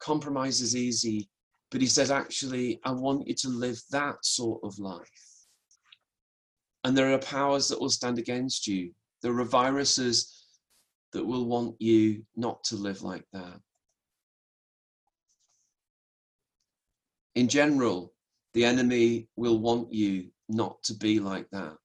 Compromise 0.00 0.60
is 0.60 0.76
easy. 0.76 1.28
But 1.70 1.80
he 1.80 1.86
says, 1.86 2.10
actually, 2.10 2.80
I 2.84 2.92
want 2.92 3.26
you 3.26 3.34
to 3.34 3.48
live 3.48 3.80
that 3.90 4.24
sort 4.24 4.60
of 4.62 4.78
life. 4.78 5.08
And 6.84 6.96
there 6.96 7.12
are 7.12 7.18
powers 7.18 7.68
that 7.68 7.80
will 7.80 7.90
stand 7.90 8.18
against 8.18 8.66
you. 8.66 8.92
There 9.22 9.38
are 9.38 9.44
viruses 9.44 10.44
that 11.12 11.24
will 11.24 11.46
want 11.46 11.80
you 11.80 12.22
not 12.36 12.62
to 12.64 12.76
live 12.76 13.02
like 13.02 13.24
that. 13.32 13.58
In 17.34 17.48
general, 17.48 18.12
the 18.52 18.64
enemy 18.64 19.28
will 19.36 19.58
want 19.58 19.92
you 19.92 20.28
not 20.48 20.82
to 20.84 20.94
be 20.94 21.18
like 21.18 21.48
that. 21.50 21.76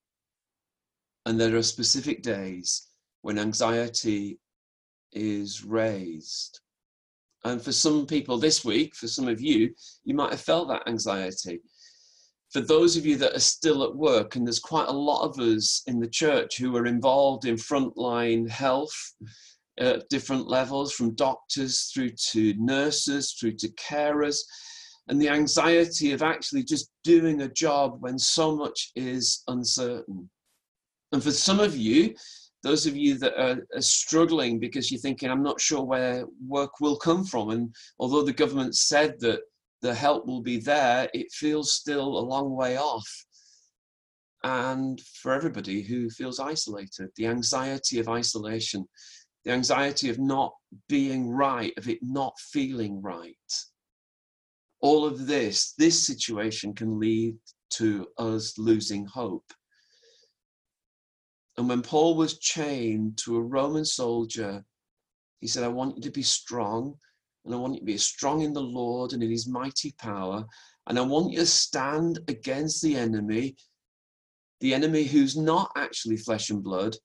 And 1.30 1.40
there 1.40 1.56
are 1.56 1.62
specific 1.62 2.24
days 2.24 2.88
when 3.22 3.38
anxiety 3.38 4.40
is 5.12 5.64
raised. 5.64 6.60
And 7.46 7.62
for 7.62 7.72
some 7.72 8.08
people 8.08 8.40
this 8.40 8.66
week, 8.66 8.96
for 8.96 9.08
some 9.08 9.28
of 9.28 9.40
you, 9.40 9.76
you 10.04 10.16
might 10.16 10.32
have 10.32 10.42
felt 10.42 10.70
that 10.70 10.88
anxiety. 10.88 11.60
For 12.52 12.62
those 12.62 12.98
of 12.98 13.06
you 13.06 13.16
that 13.18 13.36
are 13.36 13.42
still 13.42 13.84
at 13.84 13.96
work, 13.96 14.36
and 14.38 14.48
there's 14.48 14.58
quite 14.58 14.88
a 14.88 14.92
lot 14.92 15.22
of 15.22 15.40
us 15.40 15.84
in 15.86 16.00
the 16.00 16.10
church 16.10 16.58
who 16.58 16.76
are 16.76 16.88
involved 16.88 17.46
in 17.46 17.58
frontline 17.58 18.50
health 18.50 19.14
at 19.78 20.10
different 20.10 20.48
levels, 20.48 20.94
from 20.94 21.14
doctors 21.14 21.92
through 21.94 22.14
to 22.32 22.56
nurses, 22.58 23.34
through 23.40 23.58
to 23.58 23.68
carers, 23.74 24.40
and 25.08 25.22
the 25.22 25.30
anxiety 25.30 26.12
of 26.12 26.24
actually 26.24 26.64
just 26.64 26.90
doing 27.04 27.44
a 27.44 27.54
job 27.54 27.98
when 28.00 28.18
so 28.18 28.56
much 28.56 28.92
is 28.96 29.44
uncertain. 29.48 30.28
And 31.12 31.24
for 31.24 31.32
some 31.32 31.60
of 31.60 31.76
you, 31.76 32.14
those 32.64 32.86
of 32.86 32.96
you 32.96 33.18
that 33.20 33.34
are, 33.40 33.66
are, 33.76 33.82
struggling 33.82 34.60
because 34.60 34.92
you're 34.92 35.00
thinking, 35.00 35.30
I'm 35.30 35.44
not 35.44 35.62
sure 35.62 35.84
where 35.84 36.26
work 36.46 36.80
will 36.82 36.98
come 36.98 37.24
from. 37.24 37.52
And 37.52 37.74
although 38.00 38.24
the 38.24 38.34
government 38.34 38.76
said 38.76 39.20
that 39.22 39.42
the 39.82 39.94
help 39.94 40.26
will 40.28 40.42
be 40.42 40.60
there, 40.60 41.10
it 41.14 41.32
feels 41.32 41.74
still 41.74 42.18
a 42.18 42.20
long 42.20 42.56
way 42.56 42.78
off. 42.78 43.08
And 44.44 45.00
for 45.22 45.34
everybody 45.34 45.82
who 45.82 46.10
feels 46.10 46.40
isolated, 46.40 47.10
the 47.16 47.28
anxiety 47.28 48.00
of 48.00 48.10
isolation, 48.10 48.88
the 49.46 49.52
anxiety 49.52 50.10
of 50.10 50.20
not 50.20 50.54
being 50.88 51.30
right, 51.30 51.74
of 51.78 51.88
it 51.88 52.00
not 52.02 52.34
feeling 52.40 53.02
right. 53.02 53.36
All 54.82 55.06
of 55.06 55.28
this, 55.28 55.74
this 55.78 56.06
situation 56.06 56.74
can 56.74 57.00
lead 57.00 57.38
to 57.72 58.08
us 58.18 58.58
losing 58.58 59.06
hope 59.06 59.54
and 61.60 61.68
when 61.68 61.82
Paul 61.82 62.16
was 62.16 62.40
chained 62.40 63.18
to 63.26 63.36
a 63.36 63.42
Roman 63.42 63.84
soldier, 63.84 64.64
he 65.42 65.48
said, 65.48 65.66
I 65.66 65.68
want 65.68 65.98
you 65.98 66.02
to 66.04 66.10
be 66.10 66.24
strong, 66.24 66.96
and 67.44 67.54
I 67.54 67.58
want 67.58 67.74
you 67.74 67.80
to 67.82 67.86
be 67.86 67.98
strong 67.98 68.44
in 68.44 68.54
the 68.54 68.62
Lord 68.62 69.12
and 69.12 69.22
in 69.22 69.30
his 69.30 69.46
mighty 69.46 69.94
power. 70.00 70.46
And 70.88 70.98
I 70.98 71.02
want 71.02 71.34
you 71.34 71.40
to 71.40 71.46
stand 71.46 72.20
against 72.30 72.82
the 72.82 72.96
enemy, 72.96 73.58
the 74.62 74.74
enemy 74.74 75.04
who's 75.04 75.36
not 75.36 75.70
actually 75.76 76.16
flesh 76.16 76.50
and 76.50 76.64
blood, 76.64 76.96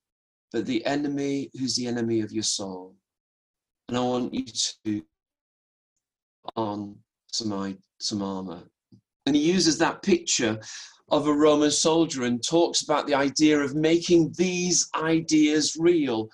but 0.52 0.66
the 0.66 0.87
enemy 0.87 1.50
who's 1.58 1.75
the 1.75 1.88
enemy 1.88 2.20
of 2.20 2.30
your 2.30 2.44
soul. 2.44 2.94
And 3.88 3.99
I 3.99 4.02
want 4.02 4.32
you 4.32 4.44
to 4.84 5.04
on 6.54 6.94
some, 7.32 7.76
some 7.99 8.23
armor. 8.23 8.62
And 9.26 9.34
he 9.34 9.42
uses 9.42 9.78
that 9.78 10.02
picture 10.02 10.61
of 11.11 11.26
a 11.26 11.32
Roman 11.32 11.70
soldier 11.70 12.25
and 12.25 12.42
talks 12.42 12.82
about 12.82 13.06
the 13.06 13.14
idea 13.14 13.58
of 13.58 13.75
making 13.75 14.32
these 14.37 14.88
ideas 14.94 15.76
real. 15.78 16.28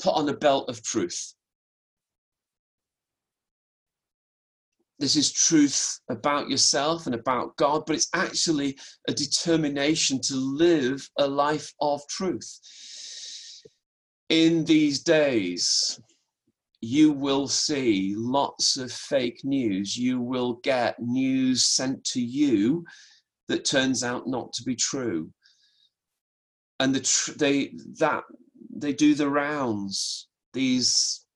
Put 0.00 0.14
on 0.14 0.28
a 0.28 0.36
belt 0.36 0.68
of 0.68 0.82
truth. 0.82 1.34
This 5.00 5.14
is 5.14 5.32
truth 5.32 6.00
about 6.10 6.50
yourself 6.50 7.06
and 7.06 7.14
about 7.14 7.56
God, 7.56 7.84
but 7.86 7.94
it's 7.94 8.08
actually 8.14 8.76
a 9.08 9.12
determination 9.12 10.20
to 10.22 10.34
live 10.34 11.08
a 11.18 11.26
life 11.26 11.72
of 11.80 12.02
truth. 12.08 12.58
In 14.28 14.64
these 14.64 15.02
days, 15.02 16.00
you 16.80 17.12
will 17.12 17.48
see 17.48 18.14
lots 18.16 18.76
of 18.76 18.92
fake 18.92 19.40
news. 19.44 19.96
You 19.96 20.20
will 20.20 20.54
get 20.64 21.00
news 21.00 21.64
sent 21.64 22.04
to 22.06 22.20
you 22.20 22.84
that 23.48 23.64
turns 23.64 24.04
out 24.04 24.26
not 24.26 24.52
to 24.54 24.62
be 24.62 24.76
true. 24.76 25.30
And 26.80 26.94
the 26.94 27.00
tr- 27.00 27.32
they 27.32 27.72
that 27.98 28.24
they 28.74 28.92
do 28.92 29.14
the 29.14 29.28
rounds. 29.28 30.28
These 30.52 31.26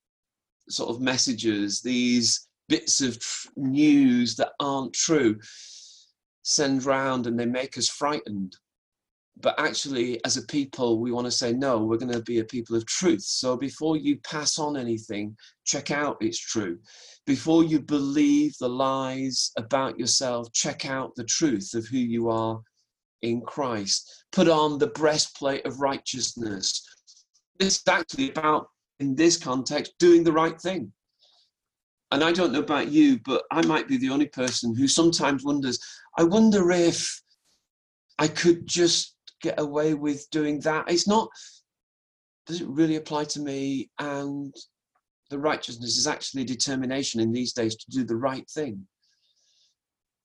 sort 0.69 0.89
of 0.89 1.01
messages, 1.01 1.81
these 1.81 2.47
bits 2.69 3.01
of 3.01 3.19
tr- 3.19 3.49
news 3.57 4.35
that 4.37 4.53
aren't 4.59 4.93
true, 4.93 5.37
send 6.43 6.85
round 6.85 7.27
and 7.27 7.39
they 7.39 7.45
make 7.45 7.77
us 7.77 7.89
frightened. 7.89 8.55
But 9.41 9.59
actually, 9.59 10.23
as 10.25 10.37
a 10.37 10.43
people, 10.43 10.99
we 10.99 11.11
want 11.11 11.25
to 11.25 11.31
say, 11.31 11.53
no, 11.53 11.83
we're 11.83 11.97
going 11.97 12.13
to 12.13 12.21
be 12.21 12.39
a 12.39 12.45
people 12.45 12.75
of 12.75 12.85
truth. 12.85 13.23
So 13.23 13.57
before 13.57 13.97
you 13.97 14.17
pass 14.19 14.59
on 14.59 14.77
anything, 14.77 15.35
check 15.65 15.91
out 15.91 16.17
it's 16.21 16.39
true 16.39 16.77
before 17.25 17.63
you 17.63 17.79
believe 17.79 18.57
the 18.59 18.67
lies 18.67 19.51
about 19.57 19.97
yourself, 19.97 20.51
check 20.51 20.85
out 20.85 21.15
the 21.15 21.23
truth 21.23 21.73
of 21.73 21.87
who 21.87 21.97
you 21.97 22.29
are 22.29 22.59
in 23.21 23.41
Christ. 23.41 24.25
Put 24.31 24.49
on 24.49 24.77
the 24.77 24.87
breastplate 24.87 25.65
of 25.65 25.79
righteousness. 25.79 26.85
This 27.59 27.77
is 27.77 27.83
actually 27.87 28.31
about, 28.31 28.67
in 28.99 29.15
this 29.15 29.37
context, 29.37 29.93
doing 29.99 30.23
the 30.23 30.33
right 30.33 30.59
thing. 30.59 30.91
And 32.11 32.23
I 32.23 32.31
don't 32.31 32.51
know 32.51 32.59
about 32.59 32.91
you, 32.91 33.19
but 33.25 33.43
I 33.51 33.65
might 33.65 33.87
be 33.87 33.97
the 33.97 34.09
only 34.09 34.27
person 34.27 34.75
who 34.75 34.87
sometimes 34.87 35.43
wonders 35.43 35.79
I 36.15 36.23
wonder 36.23 36.69
if 36.71 37.21
I 38.19 38.27
could 38.27 38.67
just 38.67 39.12
get 39.43 39.59
away 39.59 39.93
with 39.93 40.27
doing 40.31 40.59
that. 40.61 40.89
It's 40.89 41.07
not, 41.07 41.29
does 42.47 42.61
it 42.61 42.67
really 42.67 42.95
apply 42.95 43.25
to 43.25 43.41
me? 43.41 43.91
And 43.99 44.55
the 45.29 45.37
righteousness 45.37 45.97
is 45.97 46.07
actually 46.07 46.45
determination 46.45 47.19
in 47.19 47.31
these 47.31 47.53
days 47.53 47.75
to 47.75 47.91
do 47.91 48.03
the 48.03 48.15
right 48.15 48.49
thing, 48.49 48.87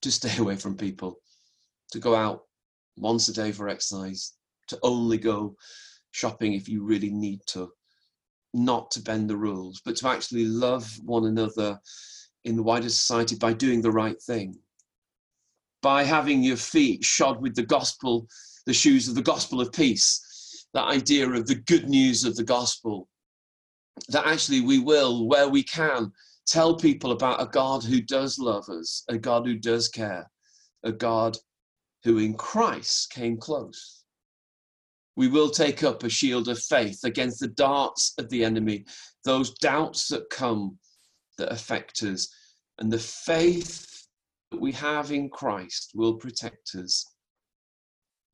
to 0.02 0.10
stay 0.10 0.37
away 0.38 0.56
from 0.56 0.76
people, 0.76 1.18
to 1.92 1.98
go 1.98 2.14
out 2.14 2.42
once 2.96 3.28
a 3.28 3.34
day 3.34 3.52
for 3.52 3.68
exercise, 3.68 4.32
to 4.68 4.78
only 4.82 5.18
go 5.18 5.54
shopping 6.12 6.54
if 6.54 6.68
you 6.68 6.82
really 6.84 7.10
need 7.10 7.40
to, 7.46 7.70
not 8.54 8.90
to 8.92 9.02
bend 9.02 9.28
the 9.28 9.37
rules, 9.37 9.82
but 9.84 9.96
to 9.96 10.08
actually 10.08 10.46
love 10.46 10.88
one 11.04 11.26
another 11.26 11.78
in 12.44 12.56
the 12.56 12.62
wider 12.62 12.88
society 12.88 13.37
by 13.37 13.52
doing 13.52 13.82
the 13.82 13.90
right 13.90 14.20
thing. 14.22 14.56
by 15.80 16.02
having 16.02 16.42
your 16.42 16.56
feet 16.56 17.04
shod 17.04 17.40
with 17.40 17.54
the 17.54 17.62
gospel, 17.62 18.26
the 18.68 18.75
shoes 18.75 19.08
of 19.08 19.14
the 19.14 19.22
gospel 19.22 19.62
of 19.62 19.72
peace, 19.72 20.66
that 20.75 20.84
idea 20.84 21.26
of 21.26 21.46
the 21.46 21.54
good 21.54 21.88
news 21.88 22.25
of 22.25 22.37
the 22.37 22.44
gospel. 22.44 23.08
That 24.10 24.26
actually 24.26 24.60
we 24.60 24.78
will, 24.78 25.26
where 25.26 25.48
we 25.48 25.62
can, 25.62 26.12
tell 26.46 26.76
people 26.76 27.12
about 27.12 27.40
a 27.40 27.46
God 27.46 27.82
who 27.82 28.02
does 28.02 28.38
love 28.38 28.68
us, 28.68 29.04
a 29.08 29.16
God 29.16 29.46
who 29.46 29.54
does 29.54 29.88
care, 29.88 30.30
a 30.84 30.92
God 30.92 31.38
who 32.04 32.18
in 32.18 32.34
Christ 32.34 33.10
came 33.10 33.38
close. 33.38 34.04
We 35.16 35.28
will 35.28 35.48
take 35.48 35.82
up 35.82 36.04
a 36.04 36.10
shield 36.10 36.48
of 36.48 36.58
faith 36.58 37.04
against 37.04 37.40
the 37.40 37.48
darts 37.48 38.12
of 38.18 38.28
the 38.28 38.44
enemy, 38.44 38.84
those 39.25 39.54
doubts 39.54 40.08
that 40.08 40.28
come 40.28 40.78
that 41.38 41.50
affect 41.50 42.02
us. 42.02 42.28
And 42.78 42.92
the 42.92 42.98
faith 42.98 44.06
that 44.50 44.60
we 44.60 44.72
have 44.72 45.10
in 45.10 45.30
Christ 45.30 45.92
will 45.94 46.16
protect 46.16 46.75
us. 46.75 47.14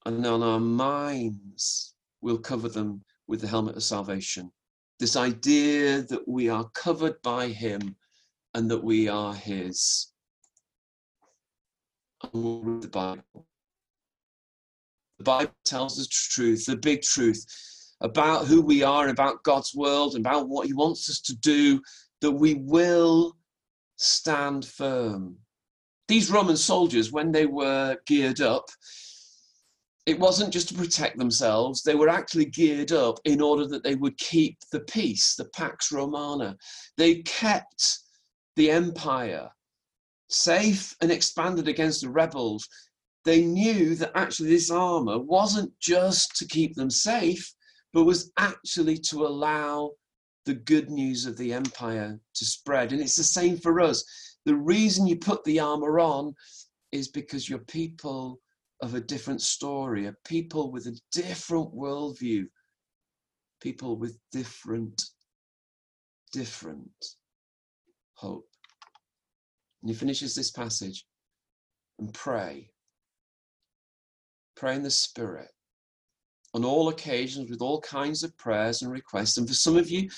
And 0.06 0.26
on 0.26 0.42
our 0.42 0.60
minds, 0.60 1.94
we'll 2.20 2.38
cover 2.38 2.68
them 2.68 3.02
with 3.26 3.40
the 3.40 3.46
helmet 3.46 3.76
of 3.76 3.82
salvation. 3.82 4.52
This 5.00 5.16
idea 5.16 6.02
that 6.02 6.28
we 6.28 6.48
are 6.48 6.68
covered 6.74 7.20
by 7.22 7.48
Him 7.48 7.96
and 8.54 8.70
that 8.70 8.82
we 8.82 9.08
are 9.08 9.34
His. 9.34 10.12
And 12.22 12.44
we'll 12.44 12.60
read 12.60 12.82
the 12.82 12.88
Bible. 12.88 13.46
The 15.18 15.24
Bible 15.24 15.54
tells 15.64 15.98
us 15.98 16.06
the 16.06 16.12
truth, 16.12 16.66
the 16.66 16.76
big 16.76 17.02
truth 17.02 17.44
about 18.00 18.46
who 18.46 18.60
we 18.60 18.82
are, 18.82 19.08
about 19.08 19.42
God's 19.44 19.74
world, 19.74 20.16
about 20.16 20.48
what 20.48 20.66
He 20.66 20.74
wants 20.74 21.08
us 21.08 21.20
to 21.22 21.36
do, 21.36 21.80
that 22.20 22.30
we 22.30 22.54
will 22.54 23.36
stand 23.96 24.66
firm. 24.66 25.36
These 26.08 26.30
Roman 26.30 26.56
soldiers, 26.56 27.12
when 27.12 27.32
they 27.32 27.46
were 27.46 27.96
geared 28.06 28.42
up, 28.42 28.68
it 30.06 30.18
wasn't 30.18 30.52
just 30.52 30.68
to 30.68 30.74
protect 30.74 31.18
themselves, 31.18 31.82
they 31.82 31.94
were 31.94 32.10
actually 32.10 32.44
geared 32.44 32.92
up 32.92 33.18
in 33.24 33.40
order 33.40 33.66
that 33.66 33.82
they 33.82 33.94
would 33.94 34.16
keep 34.18 34.58
the 34.70 34.80
peace, 34.80 35.34
the 35.34 35.46
Pax 35.46 35.90
Romana. 35.90 36.56
They 36.98 37.22
kept 37.22 38.00
the 38.56 38.70
empire 38.70 39.48
safe 40.28 40.94
and 41.00 41.10
expanded 41.10 41.68
against 41.68 42.02
the 42.02 42.10
rebels. 42.10 42.68
They 43.24 43.42
knew 43.42 43.94
that 43.94 44.12
actually 44.14 44.50
this 44.50 44.70
armor 44.70 45.18
wasn't 45.18 45.72
just 45.80 46.36
to 46.36 46.46
keep 46.46 46.74
them 46.74 46.90
safe, 46.90 47.54
but 47.94 48.04
was 48.04 48.30
actually 48.36 48.98
to 48.98 49.26
allow 49.26 49.92
the 50.44 50.54
good 50.54 50.90
news 50.90 51.24
of 51.24 51.38
the 51.38 51.54
empire 51.54 52.20
to 52.34 52.44
spread. 52.44 52.92
And 52.92 53.00
it's 53.00 53.16
the 53.16 53.24
same 53.24 53.56
for 53.56 53.80
us. 53.80 54.04
The 54.44 54.56
reason 54.56 55.06
you 55.06 55.16
put 55.16 55.42
the 55.44 55.60
armor 55.60 55.98
on 55.98 56.34
is 56.92 57.08
because 57.08 57.48
you're 57.48 57.60
people 57.60 58.40
of 58.84 58.94
a 58.94 59.00
different 59.00 59.40
story, 59.40 60.06
a 60.06 60.14
people 60.26 60.70
with 60.70 60.86
a 60.86 61.00
different 61.10 61.74
worldview, 61.74 62.44
people 63.62 63.96
with 63.96 64.18
different, 64.30 65.02
different 66.32 66.90
hope. 68.12 68.46
And 69.80 69.90
he 69.90 69.96
finishes 69.96 70.34
this 70.34 70.50
passage 70.50 71.06
and 71.98 72.12
pray. 72.12 72.68
Pray 74.54 74.76
in 74.76 74.82
the 74.82 74.90
Spirit 74.90 75.48
on 76.52 76.62
all 76.62 76.90
occasions 76.90 77.48
with 77.50 77.62
all 77.62 77.80
kinds 77.80 78.22
of 78.22 78.36
prayers 78.36 78.82
and 78.82 78.92
requests. 78.92 79.38
And 79.38 79.48
for 79.48 79.54
some 79.54 79.78
of 79.78 79.90
you, 79.90 80.10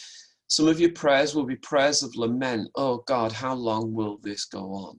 some 0.48 0.68
of 0.68 0.78
your 0.78 0.92
prayers 0.92 1.34
will 1.34 1.44
be 1.44 1.56
prayers 1.56 2.02
of 2.02 2.14
lament. 2.16 2.70
Oh 2.74 2.98
God, 3.06 3.32
how 3.32 3.54
long 3.54 3.92
will 3.92 4.18
this 4.22 4.44
go 4.44 4.72
on? 4.72 4.98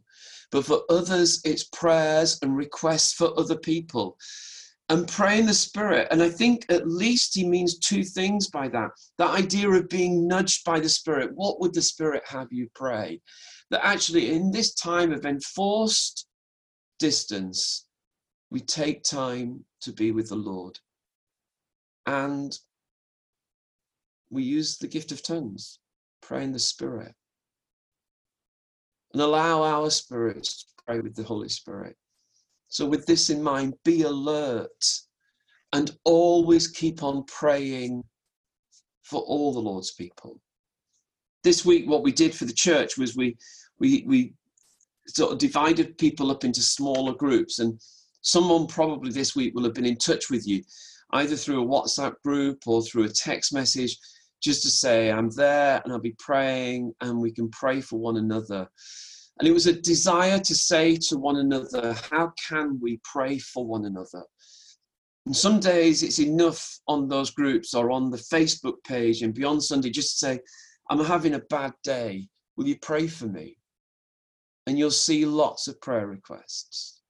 But 0.51 0.65
for 0.65 0.81
others, 0.89 1.41
it's 1.43 1.65
prayers 1.65 2.39
and 2.41 2.55
requests 2.55 3.13
for 3.13 3.37
other 3.39 3.57
people. 3.57 4.17
And 4.89 5.07
pray 5.07 5.37
in 5.39 5.45
the 5.45 5.53
Spirit. 5.53 6.07
And 6.11 6.23
I 6.23 6.29
think 6.29 6.65
at 6.69 6.87
least 6.87 7.35
he 7.35 7.45
means 7.45 7.77
two 7.79 8.03
things 8.03 8.49
by 8.49 8.69
that. 8.69 8.91
That 9.17 9.31
idea 9.31 9.69
of 9.69 9.89
being 9.89 10.27
nudged 10.27 10.63
by 10.63 10.79
the 10.79 10.87
Spirit. 10.87 11.31
What 11.35 11.59
would 11.59 11.73
the 11.73 11.81
Spirit 11.81 12.23
have 12.25 12.47
you 12.51 12.69
pray? 12.73 13.19
That 13.69 13.85
actually, 13.85 14.33
in 14.33 14.49
this 14.49 14.73
time 14.75 15.11
of 15.11 15.25
enforced 15.25 16.27
distance, 16.99 17.85
we 18.49 18.61
take 18.61 19.03
time 19.03 19.65
to 19.81 19.91
be 19.91 20.11
with 20.11 20.29
the 20.29 20.35
Lord. 20.35 20.79
And 22.05 22.57
we 24.29 24.43
use 24.43 24.77
the 24.77 24.87
gift 24.87 25.11
of 25.11 25.23
tongues, 25.23 25.79
pray 26.21 26.43
in 26.43 26.51
the 26.51 26.59
Spirit, 26.59 27.13
and 29.13 29.21
allow 29.21 29.63
our 29.63 29.89
spirits 29.89 30.63
to 30.63 30.83
pray 30.85 30.99
with 30.99 31.15
the 31.15 31.23
Holy 31.23 31.49
Spirit. 31.49 31.95
So, 32.67 32.85
with 32.85 33.05
this 33.05 33.29
in 33.29 33.41
mind, 33.41 33.73
be 33.85 34.01
alert 34.01 34.83
and 35.73 35.91
always 36.03 36.67
keep 36.67 37.03
on 37.03 37.23
praying 37.25 38.03
for 39.03 39.21
all 39.21 39.53
the 39.53 39.59
Lord's 39.59 39.93
people. 39.93 40.39
This 41.43 41.63
week, 41.63 41.87
what 41.87 42.03
we 42.03 42.11
did 42.11 42.35
for 42.35 42.45
the 42.45 42.53
church 42.53 42.97
was 42.97 43.15
we 43.15 43.37
we 43.79 44.03
we 44.05 44.33
sort 45.07 45.31
of 45.31 45.37
divided 45.37 45.97
people 45.97 46.31
up 46.31 46.43
into 46.43 46.61
smaller 46.61 47.13
groups, 47.13 47.59
and 47.59 47.79
someone 48.21 48.67
probably 48.67 49.11
this 49.11 49.35
week 49.35 49.55
will 49.55 49.63
have 49.63 49.73
been 49.73 49.85
in 49.85 49.97
touch 49.97 50.29
with 50.29 50.45
you, 50.45 50.61
either 51.13 51.37
through 51.37 51.63
a 51.63 51.67
WhatsApp 51.67 52.15
group 52.23 52.63
or 52.67 52.81
through 52.81 53.05
a 53.05 53.09
text 53.09 53.53
message, 53.53 53.97
just 54.41 54.61
to 54.63 54.69
say, 54.69 55.11
I'm 55.11 55.29
there 55.31 55.81
and 55.83 55.91
I'll 55.91 55.99
be 55.99 56.15
praying 56.19 56.93
and 57.01 57.19
we 57.19 57.31
can 57.31 57.49
pray 57.49 57.81
for 57.81 57.99
one 57.99 58.17
another. 58.17 58.67
And 59.39 59.47
it 59.47 59.51
was 59.51 59.67
a 59.67 59.81
desire 59.81 60.39
to 60.39 60.55
say 60.55 60.95
to 61.09 61.17
one 61.17 61.37
another, 61.37 61.95
how 62.11 62.33
can 62.47 62.79
we 62.81 62.99
pray 63.03 63.37
for 63.37 63.65
one 63.65 63.85
another? 63.85 64.23
And 65.25 65.35
some 65.35 65.59
days 65.59 66.03
it's 66.03 66.19
enough 66.19 66.79
on 66.87 67.07
those 67.07 67.31
groups 67.31 67.73
or 67.73 67.91
on 67.91 68.09
the 68.09 68.17
Facebook 68.17 68.75
page 68.85 69.21
and 69.21 69.33
beyond 69.33 69.63
Sunday 69.63 69.89
just 69.89 70.19
to 70.19 70.25
say, 70.25 70.39
I'm 70.89 71.03
having 71.03 71.33
a 71.33 71.41
bad 71.49 71.73
day. 71.83 72.27
Will 72.55 72.67
you 72.67 72.77
pray 72.81 73.07
for 73.07 73.27
me? 73.27 73.57
And 74.65 74.77
you'll 74.77 74.91
see 74.91 75.25
lots 75.25 75.67
of 75.67 75.79
prayer 75.81 76.07
requests. 76.07 77.01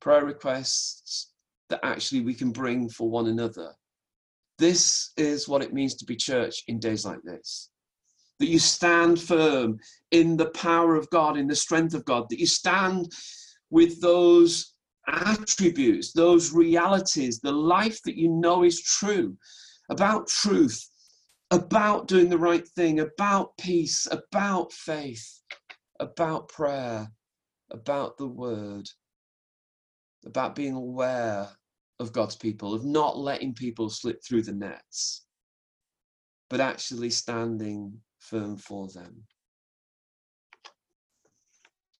Prayer 0.00 0.24
requests 0.24 1.32
that 1.68 1.80
actually 1.82 2.20
we 2.20 2.34
can 2.34 2.50
bring 2.50 2.88
for 2.88 3.08
one 3.08 3.28
another. 3.28 3.72
This 4.58 5.12
is 5.16 5.48
what 5.48 5.62
it 5.62 5.74
means 5.74 5.94
to 5.96 6.04
be 6.04 6.16
church 6.16 6.62
in 6.68 6.78
days 6.78 7.04
like 7.04 7.22
this. 7.24 7.70
That 8.38 8.48
you 8.48 8.58
stand 8.58 9.20
firm 9.20 9.78
in 10.10 10.36
the 10.36 10.50
power 10.50 10.94
of 10.94 11.08
God, 11.10 11.36
in 11.36 11.46
the 11.46 11.56
strength 11.56 11.94
of 11.94 12.04
God, 12.04 12.26
that 12.30 12.40
you 12.40 12.46
stand 12.46 13.12
with 13.70 14.00
those 14.00 14.74
attributes, 15.08 16.12
those 16.12 16.52
realities, 16.52 17.40
the 17.40 17.52
life 17.52 18.00
that 18.04 18.16
you 18.16 18.28
know 18.28 18.64
is 18.64 18.82
true, 18.82 19.36
about 19.90 20.28
truth, 20.28 20.90
about 21.50 22.08
doing 22.08 22.28
the 22.28 22.38
right 22.38 22.66
thing, 22.66 23.00
about 23.00 23.56
peace, 23.58 24.06
about 24.10 24.72
faith, 24.72 25.42
about 26.00 26.48
prayer, 26.48 27.10
about 27.70 28.16
the 28.18 28.26
word, 28.26 28.88
about 30.24 30.54
being 30.54 30.74
aware 30.74 31.48
of 31.98 32.12
God's 32.12 32.36
people, 32.36 32.74
of 32.74 32.84
not 32.84 33.16
letting 33.16 33.54
people 33.54 33.88
slip 33.88 34.22
through 34.22 34.42
the 34.42 34.52
nets, 34.52 35.26
but 36.50 36.60
actually 36.60 37.10
standing 37.10 37.98
firm 38.18 38.56
for 38.56 38.88
them. 38.88 39.24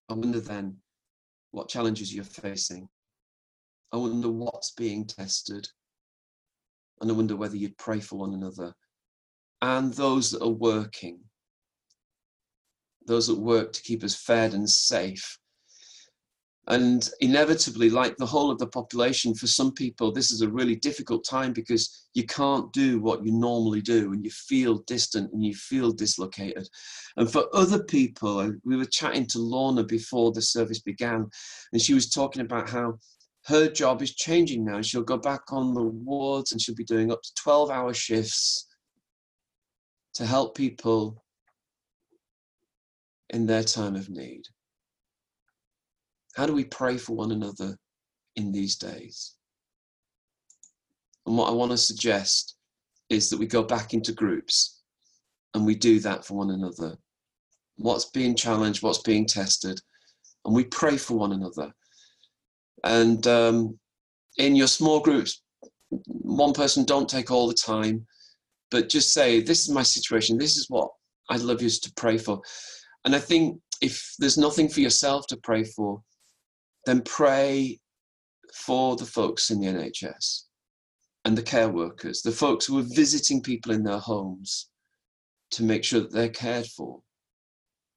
I 0.09 0.13
wonder 0.13 0.39
then 0.39 0.77
what 1.51 1.69
challenges 1.69 2.13
you're 2.13 2.23
facing. 2.23 2.87
I 3.91 3.97
wonder 3.97 4.29
what's 4.29 4.71
being 4.71 5.05
tested. 5.05 5.67
And 7.01 7.11
I 7.11 7.13
wonder 7.13 7.35
whether 7.35 7.55
you'd 7.55 7.77
pray 7.77 7.99
for 7.99 8.17
one 8.17 8.33
another 8.33 8.73
and 9.61 9.93
those 9.93 10.31
that 10.31 10.43
are 10.43 10.49
working, 10.49 11.19
those 13.05 13.27
that 13.27 13.39
work 13.39 13.73
to 13.73 13.81
keep 13.81 14.03
us 14.03 14.15
fed 14.15 14.53
and 14.53 14.69
safe 14.69 15.39
and 16.69 17.09
inevitably, 17.21 17.89
like 17.89 18.17
the 18.17 18.25
whole 18.25 18.51
of 18.51 18.59
the 18.59 18.67
population, 18.67 19.33
for 19.33 19.47
some 19.47 19.71
people, 19.71 20.11
this 20.11 20.31
is 20.31 20.41
a 20.41 20.49
really 20.49 20.75
difficult 20.75 21.25
time 21.25 21.53
because 21.53 22.07
you 22.13 22.25
can't 22.25 22.71
do 22.73 22.99
what 22.99 23.25
you 23.25 23.31
normally 23.31 23.81
do 23.81 24.11
and 24.11 24.23
you 24.25 24.31
feel 24.31 24.79
distant 24.79 25.31
and 25.31 25.45
you 25.45 25.55
feel 25.55 25.93
dislocated. 25.93 26.67
And 27.15 27.31
for 27.31 27.45
other 27.53 27.83
people, 27.83 28.39
uh, 28.39 28.49
we 28.65 28.75
were 28.75 28.85
chatting 28.85 29.25
to 29.27 29.39
Lorna 29.39 29.85
before 29.85 30.33
the 30.33 30.41
service 30.41 30.81
began, 30.81 31.29
and 31.71 31.81
she 31.81 31.93
was 31.93 32.09
talking 32.09 32.41
about 32.41 32.69
how 32.69 32.97
her 33.45 33.69
job 33.69 34.01
is 34.01 34.13
changing 34.13 34.65
now. 34.65 34.81
She'll 34.81 35.03
go 35.03 35.17
back 35.17 35.53
on 35.53 35.73
the 35.73 35.83
wards 35.83 36.51
and 36.51 36.61
she'll 36.61 36.75
be 36.75 36.83
doing 36.83 37.13
up 37.13 37.21
to 37.21 37.33
12 37.35 37.71
hour 37.71 37.93
shifts 37.93 38.67
to 40.15 40.25
help 40.25 40.57
people 40.57 41.23
in 43.29 43.45
their 43.45 43.63
time 43.63 43.95
of 43.95 44.09
need. 44.09 44.43
How 46.37 46.45
do 46.45 46.53
we 46.53 46.65
pray 46.65 46.99
for 46.99 47.15
one 47.15 47.31
another 47.31 47.75
in 48.35 48.51
these 48.51 48.75
days? 48.75 49.33
And 51.25 51.35
what 51.35 51.49
I 51.49 51.51
want 51.51 51.71
to 51.71 51.77
suggest 51.77 52.57
is 53.09 53.31
that 53.31 53.39
we 53.39 53.47
go 53.47 53.63
back 53.63 53.95
into 53.95 54.13
groups 54.13 54.83
and 55.55 55.65
we 55.65 55.73
do 55.73 55.99
that 56.01 56.25
for 56.25 56.35
one 56.35 56.51
another. 56.51 56.95
What's 57.77 58.05
being 58.11 58.35
challenged, 58.35 58.83
what's 58.83 59.01
being 59.01 59.25
tested, 59.25 59.79
and 60.45 60.53
we 60.53 60.65
pray 60.65 60.97
for 60.97 61.17
one 61.17 61.31
another. 61.31 61.73
And 62.83 63.25
um, 63.25 63.79
in 64.37 64.55
your 64.55 64.67
small 64.67 64.99
groups, 64.99 65.41
one 65.89 66.53
person 66.53 66.85
don't 66.85 67.09
take 67.09 67.31
all 67.31 67.47
the 67.47 67.55
time, 67.55 68.05
but 68.69 68.89
just 68.89 69.11
say, 69.11 69.41
This 69.41 69.61
is 69.61 69.71
my 69.71 69.81
situation. 69.81 70.37
This 70.37 70.55
is 70.55 70.69
what 70.69 70.91
I'd 71.31 71.41
love 71.41 71.63
you 71.63 71.69
to 71.69 71.93
pray 71.95 72.19
for. 72.19 72.41
And 73.05 73.15
I 73.15 73.19
think 73.19 73.59
if 73.81 74.13
there's 74.19 74.37
nothing 74.37 74.69
for 74.69 74.81
yourself 74.81 75.25
to 75.27 75.37
pray 75.37 75.63
for, 75.63 76.03
then 76.87 77.01
pray 77.01 77.77
for 78.53 78.95
the 78.95 79.05
folks 79.05 79.51
in 79.51 79.59
the 79.59 79.67
NHS 79.67 80.43
and 81.25 81.37
the 81.37 81.43
care 81.43 81.67
workers, 81.67 82.21
the 82.21 82.31
folks 82.31 82.65
who 82.65 82.79
are 82.79 82.95
visiting 82.95 83.41
people 83.41 83.73
in 83.73 83.83
their 83.83 83.99
homes 83.99 84.69
to 85.51 85.63
make 85.63 85.83
sure 85.83 85.99
that 85.99 86.13
they're 86.13 86.29
cared 86.29 86.65
for. 86.65 87.01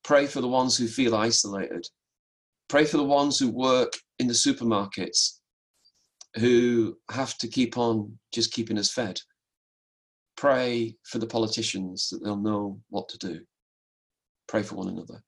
Pray 0.02 0.26
for 0.26 0.40
the 0.40 0.48
ones 0.48 0.76
who 0.76 0.88
feel 0.88 1.14
isolated. 1.14 1.86
Pray 2.68 2.84
for 2.84 2.96
the 2.96 3.04
ones 3.04 3.38
who 3.38 3.48
work 3.50 3.92
in 4.18 4.26
the 4.26 4.32
supermarkets 4.32 5.38
who 6.36 6.96
have 7.12 7.38
to 7.38 7.46
keep 7.46 7.78
on 7.78 8.18
just 8.32 8.52
keeping 8.52 8.78
us 8.78 8.92
fed. 8.92 9.20
Pray 10.36 10.96
for 11.04 11.18
the 11.18 11.26
politicians 11.26 12.08
that 12.08 12.24
they'll 12.24 12.36
know 12.36 12.80
what 12.88 13.08
to 13.08 13.18
do. 13.18 13.40
Pray 14.48 14.64
for 14.64 14.74
one 14.74 14.88
another. 14.88 15.22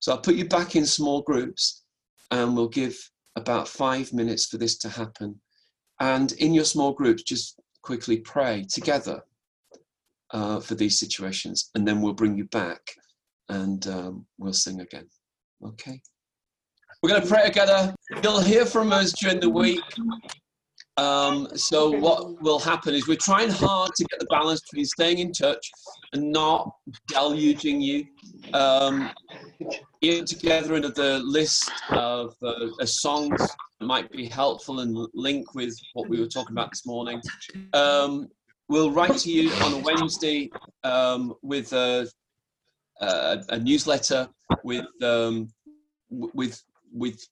So 0.00 0.12
I'll 0.12 0.20
put 0.20 0.34
you 0.34 0.46
back 0.46 0.76
in 0.76 0.84
small 0.84 1.22
groups 1.22 1.84
and 2.30 2.56
we'll 2.56 2.68
give 2.68 2.96
about 3.36 3.68
five 3.68 4.12
minutes 4.12 4.46
for 4.46 4.58
this 4.58 4.76
to 4.78 4.88
happen. 4.88 5.40
And 6.00 6.32
in 6.32 6.54
your 6.54 6.64
small 6.64 6.92
groups, 6.92 7.22
just 7.22 7.60
quickly 7.82 8.18
pray 8.18 8.64
together 8.68 9.22
uh, 10.32 10.60
for 10.60 10.74
these 10.74 10.98
situations, 10.98 11.70
and 11.74 11.86
then 11.86 12.00
we'll 12.00 12.12
bring 12.12 12.36
you 12.36 12.44
back 12.44 12.80
and 13.48 13.86
um, 13.86 14.26
we'll 14.38 14.52
sing 14.52 14.80
again. 14.80 15.08
Okay? 15.64 16.00
We're 17.02 17.10
going 17.10 17.22
to 17.22 17.28
pray 17.28 17.44
together. 17.44 17.94
You'll 18.22 18.40
hear 18.40 18.66
from 18.66 18.92
us 18.92 19.12
during 19.12 19.40
the 19.40 19.48
week. 19.48 19.80
Um, 20.98 21.46
so 21.54 21.90
what 21.90 22.42
will 22.42 22.58
happen 22.58 22.92
is 22.92 23.06
we're 23.06 23.16
trying 23.16 23.50
hard 23.50 23.92
to 23.94 24.04
get 24.04 24.18
the 24.18 24.26
balance 24.26 24.60
between 24.62 24.84
staying 24.84 25.18
in 25.18 25.30
touch 25.30 25.70
and 26.12 26.32
not 26.32 26.72
deluging 27.06 27.80
you. 27.80 28.04
Um, 28.52 29.10
together 30.00 30.74
another 30.74 31.20
list 31.20 31.70
of 31.90 32.34
uh, 32.42 32.84
songs 32.84 33.40
that 33.78 33.86
might 33.86 34.10
be 34.10 34.26
helpful 34.26 34.80
and 34.80 35.08
link 35.14 35.54
with 35.54 35.78
what 35.92 36.08
we 36.08 36.18
were 36.18 36.26
talking 36.26 36.52
about 36.52 36.70
this 36.70 36.84
morning. 36.84 37.22
Um, 37.74 38.28
we'll 38.68 38.90
write 38.90 39.16
to 39.18 39.30
you 39.30 39.52
on 39.64 39.74
a 39.74 39.78
Wednesday 39.78 40.50
um, 40.82 41.34
with 41.42 41.72
a, 41.72 42.08
a, 43.00 43.38
a, 43.50 43.58
newsletter 43.58 44.28
with 44.64 44.86
um, 45.02 45.52
with 46.10 46.62
with 46.92 47.24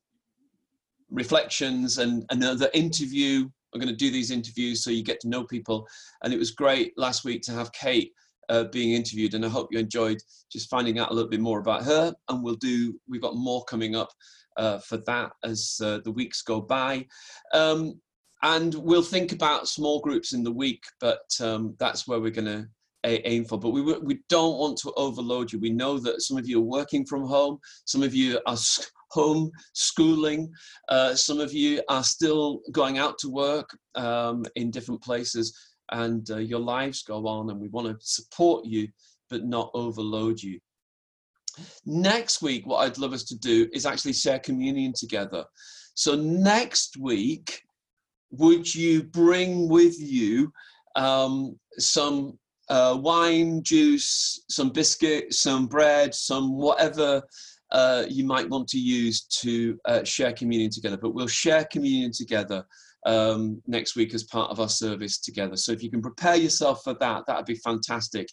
reflections 1.10 1.98
and 1.98 2.24
another 2.30 2.68
interview. 2.74 3.48
I'm 3.74 3.80
going 3.80 3.92
to 3.92 3.96
do 3.96 4.10
these 4.10 4.30
interviews 4.30 4.82
so 4.82 4.90
you 4.90 5.04
get 5.04 5.20
to 5.20 5.28
know 5.28 5.44
people. 5.44 5.86
And 6.22 6.32
it 6.32 6.38
was 6.38 6.50
great 6.50 6.92
last 6.96 7.24
week 7.24 7.42
to 7.42 7.52
have 7.52 7.72
Kate 7.72 8.12
uh, 8.48 8.64
being 8.64 8.92
interviewed, 8.92 9.34
and 9.34 9.44
I 9.44 9.48
hope 9.48 9.68
you 9.72 9.78
enjoyed 9.78 10.18
just 10.50 10.70
finding 10.70 10.98
out 10.98 11.10
a 11.10 11.14
little 11.14 11.30
bit 11.30 11.40
more 11.40 11.58
about 11.58 11.84
her. 11.84 12.14
And 12.28 12.42
we'll 12.42 12.54
do. 12.54 12.98
We've 13.08 13.22
got 13.22 13.36
more 13.36 13.64
coming 13.64 13.96
up 13.96 14.10
uh, 14.56 14.78
for 14.78 14.98
that 14.98 15.32
as 15.44 15.80
uh, 15.82 15.98
the 16.04 16.12
weeks 16.12 16.42
go 16.42 16.60
by. 16.60 17.06
Um, 17.52 18.00
and 18.42 18.74
we'll 18.74 19.02
think 19.02 19.32
about 19.32 19.68
small 19.68 20.00
groups 20.00 20.32
in 20.32 20.44
the 20.44 20.52
week, 20.52 20.84
but 21.00 21.24
um, 21.40 21.74
that's 21.78 22.06
where 22.06 22.20
we're 22.20 22.30
going 22.30 22.44
to 22.44 22.68
aim 23.04 23.44
for. 23.44 23.58
But 23.58 23.70
we, 23.70 23.80
we 23.80 24.20
don't 24.28 24.58
want 24.58 24.78
to 24.78 24.92
overload 24.96 25.52
you. 25.52 25.58
We 25.58 25.70
know 25.70 25.98
that 25.98 26.22
some 26.22 26.36
of 26.36 26.48
you 26.48 26.58
are 26.58 26.64
working 26.64 27.04
from 27.04 27.26
home, 27.26 27.58
some 27.84 28.02
of 28.02 28.14
you 28.14 28.40
are 28.46 28.56
home 29.10 29.50
schooling, 29.72 30.52
uh, 30.88 31.14
some 31.14 31.40
of 31.40 31.52
you 31.52 31.82
are 31.88 32.04
still 32.04 32.60
going 32.72 32.98
out 32.98 33.18
to 33.18 33.28
work 33.28 33.68
um, 33.94 34.44
in 34.56 34.70
different 34.70 35.02
places, 35.02 35.56
and 35.92 36.30
uh, 36.30 36.38
your 36.38 36.60
lives 36.60 37.02
go 37.02 37.26
on, 37.26 37.50
and 37.50 37.60
we 37.60 37.68
want 37.68 37.86
to 37.86 37.96
support 38.00 38.64
you 38.64 38.88
but 39.28 39.44
not 39.44 39.70
overload 39.74 40.40
you. 40.40 40.58
Next 41.84 42.42
week, 42.42 42.66
what 42.66 42.78
I'd 42.78 42.98
love 42.98 43.12
us 43.12 43.24
to 43.24 43.38
do 43.38 43.68
is 43.72 43.86
actually 43.86 44.12
share 44.12 44.38
communion 44.38 44.92
together. 44.94 45.44
So, 45.94 46.14
next 46.14 46.96
week, 46.98 47.62
would 48.30 48.72
you 48.72 49.04
bring 49.04 49.68
with 49.68 49.98
you 49.98 50.52
um, 50.96 51.58
some 51.78 52.38
uh, 52.68 52.98
wine, 53.00 53.62
juice, 53.62 54.44
some 54.50 54.70
biscuit, 54.70 55.32
some 55.32 55.66
bread, 55.66 56.14
some 56.14 56.56
whatever 56.56 57.22
uh, 57.72 58.04
you 58.08 58.24
might 58.24 58.48
want 58.48 58.68
to 58.68 58.78
use 58.78 59.22
to 59.22 59.78
uh, 59.84 60.04
share 60.04 60.32
communion 60.32 60.70
together. 60.70 60.96
But 60.96 61.14
we'll 61.14 61.26
share 61.26 61.64
communion 61.64 62.12
together 62.12 62.64
um, 63.06 63.62
next 63.66 63.96
week 63.96 64.14
as 64.14 64.24
part 64.24 64.50
of 64.50 64.60
our 64.60 64.68
service 64.68 65.18
together. 65.18 65.56
So 65.56 65.72
if 65.72 65.82
you 65.82 65.90
can 65.90 66.02
prepare 66.02 66.36
yourself 66.36 66.82
for 66.84 66.94
that, 66.94 67.24
that 67.26 67.36
would 67.36 67.46
be 67.46 67.56
fantastic. 67.56 68.28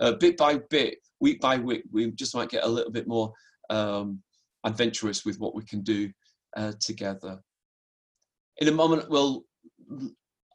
Uh, 0.00 0.12
bit 0.12 0.36
by 0.36 0.60
bit, 0.70 0.98
week 1.20 1.40
by 1.40 1.56
week, 1.56 1.82
we 1.92 2.10
just 2.12 2.34
might 2.34 2.50
get 2.50 2.64
a 2.64 2.68
little 2.68 2.92
bit 2.92 3.08
more 3.08 3.32
um, 3.70 4.20
adventurous 4.64 5.24
with 5.24 5.38
what 5.38 5.54
we 5.54 5.64
can 5.64 5.82
do 5.82 6.10
uh, 6.56 6.72
together. 6.80 7.40
In 8.58 8.68
a 8.68 8.72
moment, 8.72 9.08
we'll 9.10 9.44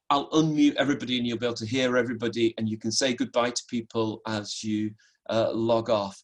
I'll 0.10 0.30
unmute 0.32 0.76
everybody 0.76 1.18
and 1.18 1.26
you'll 1.26 1.38
be 1.38 1.46
able 1.46 1.56
to 1.56 1.66
hear 1.66 1.96
everybody 1.96 2.54
and 2.58 2.68
you 2.68 2.78
can 2.78 2.92
say 2.92 3.14
goodbye 3.14 3.52
to 3.52 3.64
people 3.70 4.22
as 4.28 4.62
you 4.62 4.92
uh, 5.30 5.52
log 5.54 5.90
off. 5.90 6.22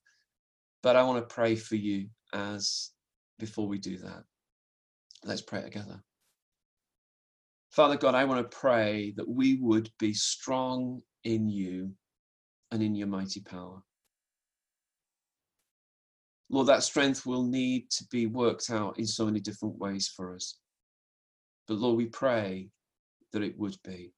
But 0.84 0.96
I 0.96 1.04
want 1.04 1.28
to 1.28 1.34
pray 1.34 1.56
for 1.56 1.76
you 1.76 2.08
as 2.34 2.92
before 3.40 3.68
we 3.68 3.78
do 3.78 3.98
that. 3.98 4.24
Let's 5.24 5.42
pray 5.42 5.62
together. 5.62 6.02
Father 7.72 7.98
God, 7.98 8.16
I 8.16 8.26
want 8.26 8.50
to 8.50 8.58
pray 8.58 9.14
that 9.18 9.28
we 9.28 9.56
would 9.56 9.90
be 10.00 10.14
strong 10.14 11.02
in 11.24 11.50
you 11.50 11.92
and 12.72 12.82
in 12.82 12.96
your 12.96 13.08
mighty 13.08 13.42
power. 13.42 13.82
Lord, 16.50 16.68
that 16.68 16.84
strength 16.84 17.26
will 17.26 17.44
need 17.44 17.90
to 17.92 18.06
be 18.10 18.26
worked 18.26 18.70
out 18.70 18.98
in 18.98 19.06
so 19.06 19.26
many 19.26 19.40
different 19.40 19.78
ways 19.78 20.08
for 20.08 20.34
us. 20.34 20.58
But 21.68 21.78
Lord, 21.78 21.98
we 21.98 22.06
pray 22.06 22.70
that 23.34 23.44
it 23.44 23.58
would 23.58 23.78
be. 23.84 24.14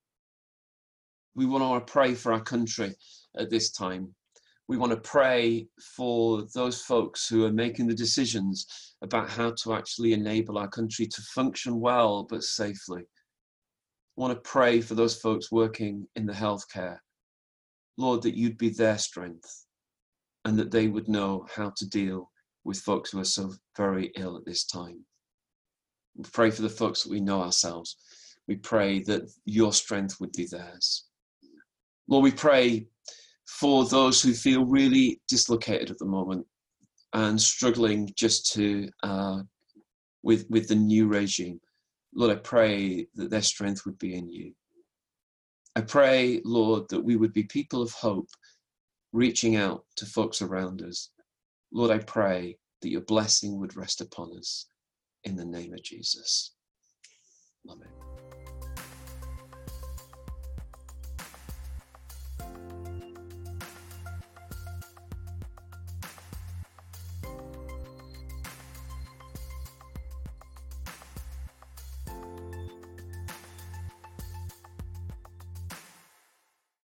We 1.36 1.46
want 1.46 1.86
to 1.86 1.92
pray 1.92 2.14
for 2.14 2.32
our 2.32 2.42
country 2.42 2.94
at 3.36 3.50
this 3.50 3.72
time. 3.72 4.14
We 4.70 4.78
want 4.78 4.92
to 4.92 5.02
pray 5.02 5.68
for 5.82 6.44
those 6.54 6.82
folks 6.82 7.28
who 7.28 7.44
are 7.44 7.52
making 7.52 7.88
the 7.88 7.94
decisions 7.94 8.96
about 9.02 9.30
how 9.30 9.52
to 9.64 9.74
actually 9.74 10.14
enable 10.14 10.58
our 10.58 10.70
country 10.70 11.08
to 11.08 11.22
function 11.24 11.82
well 11.82 12.24
but 12.30 12.44
safely. 12.44 13.02
I 13.02 14.22
want 14.22 14.34
to 14.34 14.50
pray 14.50 14.80
for 14.80 14.96
those 14.96 15.20
folks 15.20 15.52
working 15.52 16.08
in 16.16 16.26
the 16.26 16.34
healthcare. 16.34 17.00
Lord, 17.98 18.22
that 18.22 18.38
you'd 18.38 18.58
be 18.58 18.70
their 18.70 18.98
strength 18.98 19.66
and 20.46 20.58
that 20.58 20.72
they 20.72 20.88
would 20.88 21.10
know 21.10 21.46
how 21.54 21.74
to 21.76 21.90
deal 21.90 22.30
with 22.64 22.80
folks 22.80 23.10
who 23.10 23.20
are 23.20 23.26
so 23.26 23.52
very 23.76 24.12
ill 24.16 24.38
at 24.38 24.46
this 24.46 24.66
time. 24.66 25.04
We 26.16 26.24
pray 26.32 26.52
for 26.52 26.62
the 26.62 26.70
folks 26.70 27.04
that 27.04 27.12
we 27.12 27.20
know 27.20 27.42
ourselves 27.42 27.98
we 28.50 28.56
pray 28.56 29.04
that 29.04 29.30
your 29.46 29.72
strength 29.72 30.20
would 30.20 30.32
be 30.32 30.48
theirs. 30.48 31.06
Lord, 32.08 32.24
we 32.24 32.32
pray 32.32 32.88
for 33.60 33.86
those 33.86 34.22
who 34.22 34.34
feel 34.34 34.66
really 34.66 35.20
dislocated 35.28 35.92
at 35.92 35.98
the 35.98 36.06
moment 36.06 36.46
and 37.14 37.40
struggling 37.40 38.10
just 38.16 38.52
to 38.54 38.88
uh, 39.04 39.42
with 40.24 40.46
with 40.50 40.68
the 40.68 40.76
new 40.76 41.08
regime. 41.08 41.60
Lord, 42.14 42.32
I 42.32 42.40
pray 42.40 43.08
that 43.16 43.30
their 43.30 43.42
strength 43.42 43.86
would 43.86 44.00
be 44.00 44.16
in 44.16 44.30
you. 44.30 44.54
I 45.76 45.82
pray, 45.82 46.42
Lord, 46.44 46.90
that 46.90 47.04
we 47.04 47.16
would 47.16 47.34
be 47.34 47.44
people 47.44 47.82
of 47.82 47.92
hope, 47.92 48.30
reaching 49.14 49.56
out 49.56 49.86
to 49.98 50.06
folks 50.06 50.42
around 50.42 50.82
us. 50.82 51.12
Lord, 51.72 51.92
I 51.92 52.00
pray 52.00 52.58
that 52.82 52.90
your 52.90 53.02
blessing 53.02 53.60
would 53.60 53.76
rest 53.76 54.02
upon 54.02 54.36
us 54.38 54.66
in 55.26 55.36
the 55.36 55.46
name 55.46 55.74
of 55.74 55.84
Jesus. 55.84 56.54
Amen. 57.70 57.99